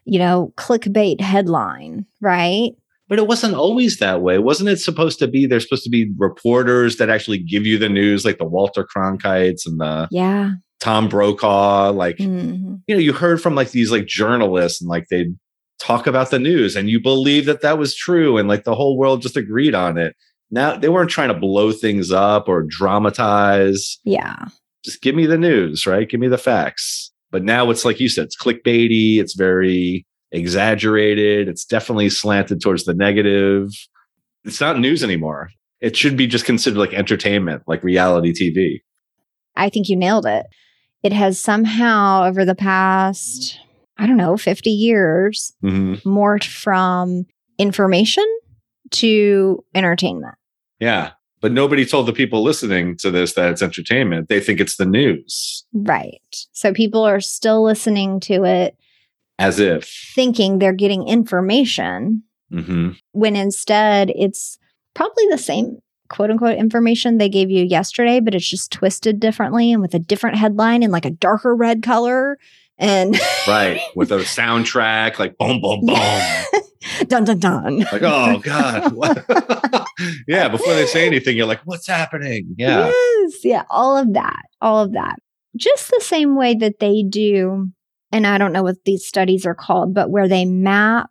[0.05, 2.73] you know, clickbait headline, right?
[3.09, 4.37] but it wasn't always that way.
[4.39, 5.47] Wasn't it supposed to be?
[5.47, 9.63] There's supposed to be reporters that actually give you the news, like the Walter Cronkites
[9.65, 10.55] and the Yeah.
[10.81, 11.93] Tom Brokaw.
[11.93, 12.81] Like Mhm.
[12.87, 15.35] you know, you heard from like these like journalists and like they'd
[15.79, 18.97] talk about the news and you believe that that was true and like the whole
[18.97, 20.15] world just agreed on it.
[20.51, 23.99] Now they weren't trying to blow things up or dramatize.
[24.05, 24.47] Yeah.
[24.85, 26.09] Just give me the news, right?
[26.09, 27.11] Give me the facts.
[27.31, 29.19] But now it's like you said, it's clickbaity.
[29.19, 31.49] It's very exaggerated.
[31.49, 33.69] It's definitely slanted towards the negative.
[34.45, 35.51] It's not news anymore.
[35.81, 38.81] It should be just considered like entertainment, like reality TV.
[39.57, 40.47] I think you nailed it.
[41.07, 43.61] It has somehow, over the past,
[43.97, 46.03] I don't know, 50 years, Mhm.
[46.03, 47.27] morphed from
[47.59, 48.25] information
[48.91, 50.35] to entertainment.
[50.81, 51.13] Yeah.
[51.41, 54.29] But nobody told the people listening to this that it's entertainment.
[54.29, 56.35] They think it's the news, Right.
[56.51, 58.75] So people are still listening to it,
[59.39, 59.89] as if.
[60.17, 64.59] thinking they're getting information hmm when instead it's
[64.95, 65.79] probably the same
[66.09, 69.99] quote unquote information they gave you yesterday, but it's just twisted differently and with a
[69.99, 72.39] different headline and like a darker red color.
[72.79, 73.81] And Right.
[73.95, 75.97] With a soundtrack, like boom, boom, boom.
[77.09, 77.79] dun dun dun.
[77.79, 78.95] like, oh God.
[80.29, 80.49] yeah.
[80.49, 82.55] Before they say anything, you're like, what's happening?
[82.57, 82.89] Yeah.
[82.89, 83.45] Yes.
[83.45, 83.65] Yeah.
[83.71, 84.43] All of that.
[84.61, 85.17] All of that.
[85.57, 87.69] Just the same way that they do,
[88.13, 91.09] and I don't know what these studies are called, but where they map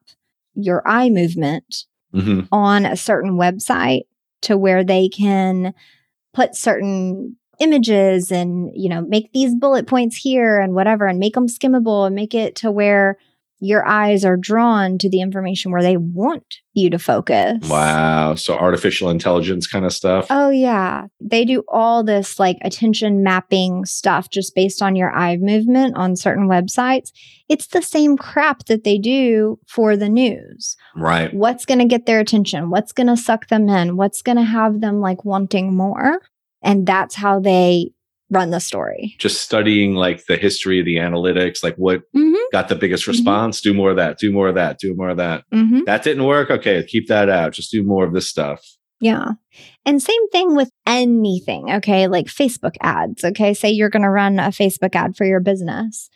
[0.53, 4.03] your eye movement hmm on a certain website
[4.41, 5.73] to where they can
[6.33, 11.33] put certain images and you know make these bullet points here and whatever and make
[11.33, 13.17] them skimmable and make it to where
[13.59, 17.57] your eyes are drawn to the information where they want you to focus.
[17.69, 18.35] Wow.
[18.35, 20.27] So artificial intelligence kind of stuff.
[20.29, 25.37] Oh yeah, they do all this like attention mapping stuff just based on your eye
[25.37, 27.11] movement on certain websites.
[27.47, 31.33] It's the same crap that they do for the news right.
[31.33, 34.43] what's going to get their attention what's going to suck them in what's going to
[34.43, 36.19] have them like wanting more
[36.61, 37.91] and that's how they
[38.31, 42.35] run the story Just studying like the history of the analytics, like what mm-hmm.
[42.51, 45.17] got the biggest response, do more of that, do more of that, do more of
[45.17, 45.43] that.
[45.53, 45.81] Mm-hmm.
[45.85, 46.49] That didn't work.
[46.49, 47.53] Okay, keep that out.
[47.53, 48.61] Just do more of this stuff.
[49.01, 49.33] yeah
[49.85, 54.39] and same thing with anything okay like facebook ads okay say you're going to run
[54.39, 56.09] a facebook ad for your business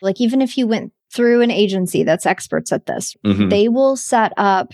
[0.00, 3.50] like even if you went through an agency that's experts at this Mhm.
[3.50, 4.72] they will set up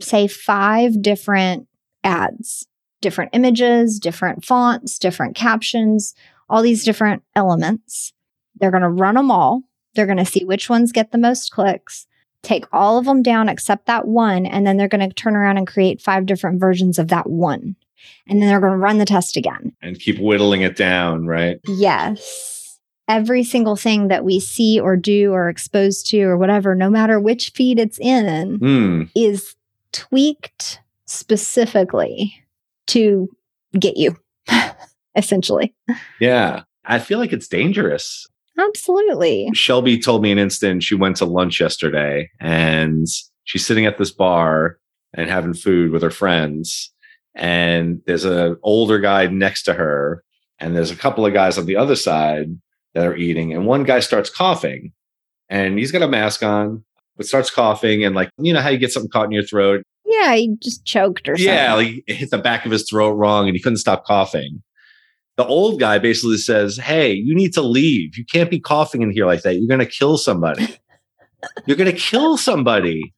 [0.00, 1.66] say five different
[2.04, 2.66] ads
[3.04, 6.14] different images different fonts different captions
[6.50, 8.12] all these different elements
[8.58, 9.62] they're going to run them all
[9.94, 12.06] they're going to see which ones get the most clicks
[12.42, 15.56] take all of them down except that one and then they're going to turn around
[15.58, 17.76] and create five different versions of that one
[18.28, 21.58] and then they're going to run the test again And keep whittling it down, right?
[21.66, 22.80] Yes.
[23.08, 27.18] Every single thing that we see or do or exposed to or whatever, no matter
[27.18, 29.02] which feed it's in, Hmm.
[29.14, 29.56] is
[29.92, 32.43] tweaked specifically
[32.88, 33.28] to
[33.78, 34.16] get you,
[35.16, 35.74] essentially.
[36.20, 36.62] Yeah.
[36.84, 38.26] I feel like it's dangerous.
[38.58, 39.50] Absolutely.
[39.54, 43.06] Shelby told me an instant she went to lunch yesterday and
[43.44, 44.78] she's sitting at this bar
[45.14, 46.92] and having food with her friends.
[47.34, 50.22] And there's an older guy next to her,
[50.60, 52.48] and there's a couple of guys on the other side
[52.94, 53.52] that are eating.
[53.52, 54.92] And one guy starts coughing,
[55.48, 56.84] and he's got a mask on,
[57.16, 58.04] but starts coughing.
[58.04, 59.82] And like, you know how you get something caught in your throat?
[60.20, 61.52] Yeah, he just choked or something.
[61.52, 64.62] Yeah, like it hit the back of his throat wrong and he couldn't stop coughing.
[65.36, 68.16] The old guy basically says, Hey, you need to leave.
[68.16, 69.56] You can't be coughing in here like that.
[69.56, 70.78] You're going to kill somebody.
[71.66, 73.14] You're going to kill somebody.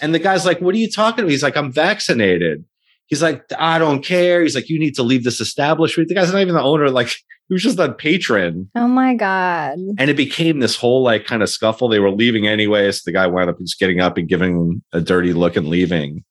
[0.00, 1.30] And the guy's like, What are you talking about?
[1.30, 2.64] He's like, I'm vaccinated.
[3.06, 4.42] He's like, I don't care.
[4.42, 6.08] He's like, You need to leave this establishment.
[6.08, 6.90] The guy's not even the owner.
[6.90, 7.12] Like,
[7.50, 8.70] he was just a patron.
[8.76, 9.76] Oh my God.
[9.98, 11.88] And it became this whole like kind of scuffle.
[11.88, 12.92] They were leaving anyway.
[12.92, 16.22] So the guy wound up just getting up and giving a dirty look and leaving.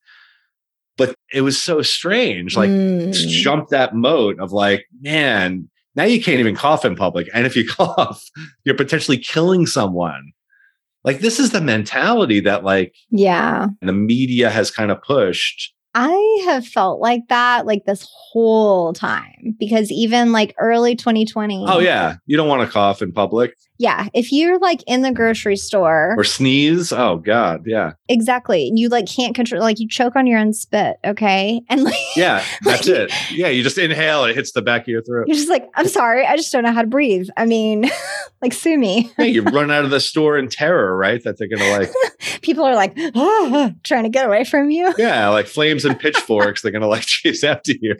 [0.98, 2.56] But it was so strange.
[2.56, 3.14] Like, Mm.
[3.28, 7.28] jump that moat of like, man, now you can't even cough in public.
[7.34, 8.24] And if you cough,
[8.64, 10.32] you're potentially killing someone.
[11.04, 13.68] Like, this is the mentality that like yeah.
[13.82, 15.74] the media has kind of pushed.
[15.96, 21.66] I have felt like that like this whole time because even like early 2020.
[21.68, 22.18] Oh, yeah.
[22.26, 24.10] You don't want to cough in public Yeah.
[24.14, 26.92] If you're like in the grocery store, or sneeze.
[26.92, 27.64] Oh, God.
[27.66, 27.94] Yeah.
[28.10, 28.68] exactly.
[28.68, 30.98] And you like can't control, like you choke on your own spit.
[31.06, 31.62] Okay.
[31.70, 32.44] And like, Yeah.
[32.62, 33.14] That's Like- it.
[33.32, 33.48] Yeah.
[33.48, 35.28] You just inhale, it hits the back of your throat.
[35.28, 36.26] you're just like, I'm sorry.
[36.28, 37.30] I just don't know how to breathe.
[37.38, 37.90] I mean,
[38.42, 39.12] like, sue me.
[39.18, 41.24] Yeah, you run out of the store in terror, right?
[41.24, 41.90] That they're going to like,
[42.42, 44.94] People are like, "Ah," trying to get away from you.
[44.98, 46.62] yeah, like flames and pitchforks.
[46.62, 47.96] They're going to like chase after you.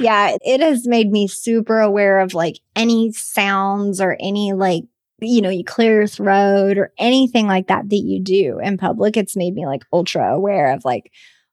[0.00, 0.36] yeah.
[0.42, 4.84] It has made me super aware of like any sounds or any like,
[5.26, 9.16] you know, you clear your throat or anything like that that you do in public.
[9.16, 11.10] It's made me like ultra aware of like,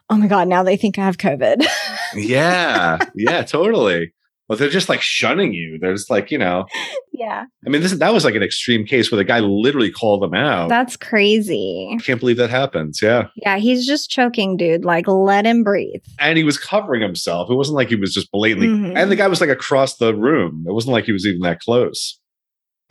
[0.09, 1.65] oh my God, now they think I have COVID.
[2.13, 2.99] Yeah.
[3.15, 4.13] Yeah, totally.
[4.49, 5.77] Well, they're just like shunning you.
[5.79, 6.65] They're just like, you know,
[7.13, 7.45] yeah.
[7.65, 10.33] I mean, this that was like an extreme case where the guy literally called them
[10.33, 10.67] out.
[10.67, 11.89] That's crazy.
[11.97, 12.99] I can't believe that happens.
[13.01, 13.27] Yeah.
[13.37, 14.83] Yeah, he's just choking, dude.
[14.83, 16.01] Like, let him breathe.
[16.19, 17.49] And he was covering himself.
[17.49, 18.97] It wasn't like he was just blatantly, Mhm.
[18.97, 20.65] and the guy was like across the room.
[20.67, 22.19] It wasn't like he was even that close.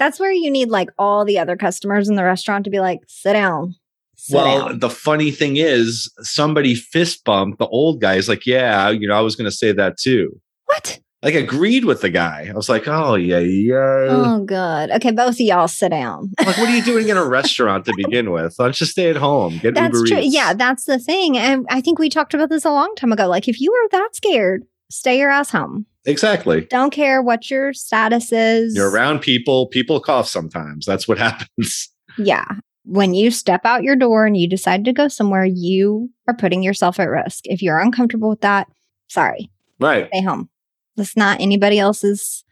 [0.01, 3.01] That's where you need like all the other customers in the restaurant to be like,
[3.07, 3.75] sit down.
[4.17, 4.79] Sit well, down.
[4.79, 8.15] the funny thing is, somebody fist bumped the old guy.
[8.15, 10.41] He's like, yeah, you know, I was going to say that too.
[10.65, 11.01] what?
[11.23, 12.49] Like, agreed with the guy.
[12.51, 14.07] I was like, oh, yeah, yeah.
[14.09, 14.91] Oh, good.
[14.91, 16.33] Okay, both of y'all sit down.
[16.39, 18.55] Like, what are you doing in a restaurant to begin with?
[18.59, 19.59] Let's just stay at home.
[19.59, 20.19] Get That's Uber true.
[20.21, 20.35] Eats.
[20.35, 21.37] Yeah, that's the thing.
[21.37, 23.27] And I think we talked about this a long time ago.
[23.29, 25.85] Like, if you are that scared, stay your ass home.
[26.05, 26.63] Exactly.
[26.71, 28.75] Don't care what your status is.
[28.77, 29.67] You're around people.
[29.69, 30.87] People cough sometimes.
[30.87, 31.89] That's what happens.
[32.19, 32.45] Yeah.
[32.85, 36.63] when you step out your door and you decide to go somewhere, you are putting
[36.63, 37.41] yourself at risk.
[37.45, 38.67] If you're uncomfortable with that,
[39.09, 40.09] sorry, Right.
[40.09, 40.49] stay home.
[40.97, 42.45] That's not anybody else's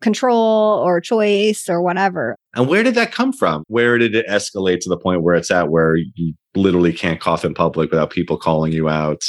[0.00, 2.36] control or choice or whatever.
[2.54, 3.64] And where did that come from?
[3.68, 7.44] Where did it escalate to the point where it's at where you literally can't cough
[7.44, 9.22] in public without people calling you out?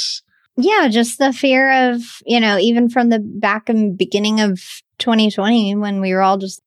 [0.56, 4.60] Yeah, just the fear of, you know, even from the back and beginning of
[4.98, 6.62] 2020 when we were all just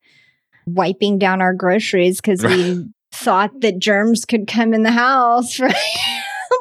[0.66, 5.76] wiping down our groceries because we thought that germs could come in the house, right?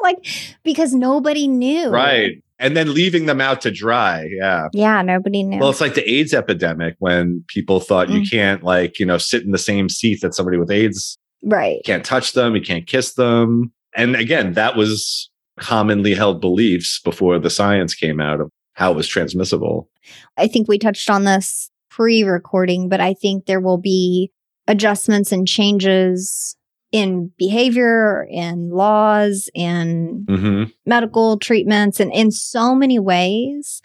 [0.03, 0.17] like,
[0.63, 1.89] because nobody knew.
[1.89, 2.43] Right.
[2.59, 4.29] And then leaving them out to dry.
[4.31, 4.67] Yeah.
[4.73, 5.59] Yeah, nobody knew.
[5.59, 8.29] Well, it's like the AIDS epidemic when people thought you Mm.
[8.29, 11.77] can't, like, you know, sit in the same seat that somebody with AIDS right.
[11.77, 13.71] you can't touch them, you can't kiss them.
[13.95, 15.29] And again, that was
[15.59, 19.89] commonly held beliefs before the science came out of how it was transmissible.
[20.37, 24.31] I think we touched on this pre recording, but I think there will be
[24.67, 26.55] adjustments and changes
[26.91, 33.81] in behavior, in laws, in hmm medical treatments, and in so many ways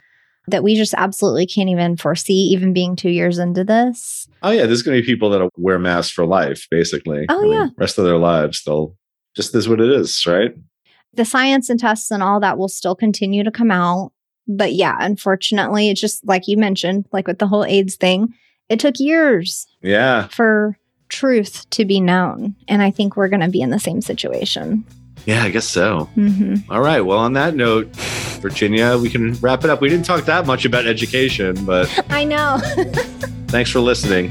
[0.47, 4.27] that we just absolutely can't even foresee, even being two years into this.
[4.43, 7.27] Oh yeah, there's going to be people that'll wear masks for life, basically.
[7.29, 7.69] Oh, I mean, yeah.
[7.77, 8.97] rest of their lives, they'll
[9.37, 10.55] just is what it is, right?
[11.15, 14.13] The science and tests and all that will still continue to come out.
[14.47, 18.33] But yeah, unfortunately, it's just like you mentioned, like with the whole AIDS thing,
[18.69, 20.79] it took years Yeah, for
[21.09, 22.55] truth to be known.
[22.69, 24.85] And I think we're going to be in the same situation.
[25.27, 26.09] yeah, I guess so.
[26.17, 26.71] Mm-hmm.
[26.71, 27.01] All right.
[27.01, 27.89] Well, on that note,
[28.41, 29.81] Virginia, we can wrap it up.
[29.81, 32.59] We didn't talk that much about education, but I know.
[33.49, 34.31] thanks for listening.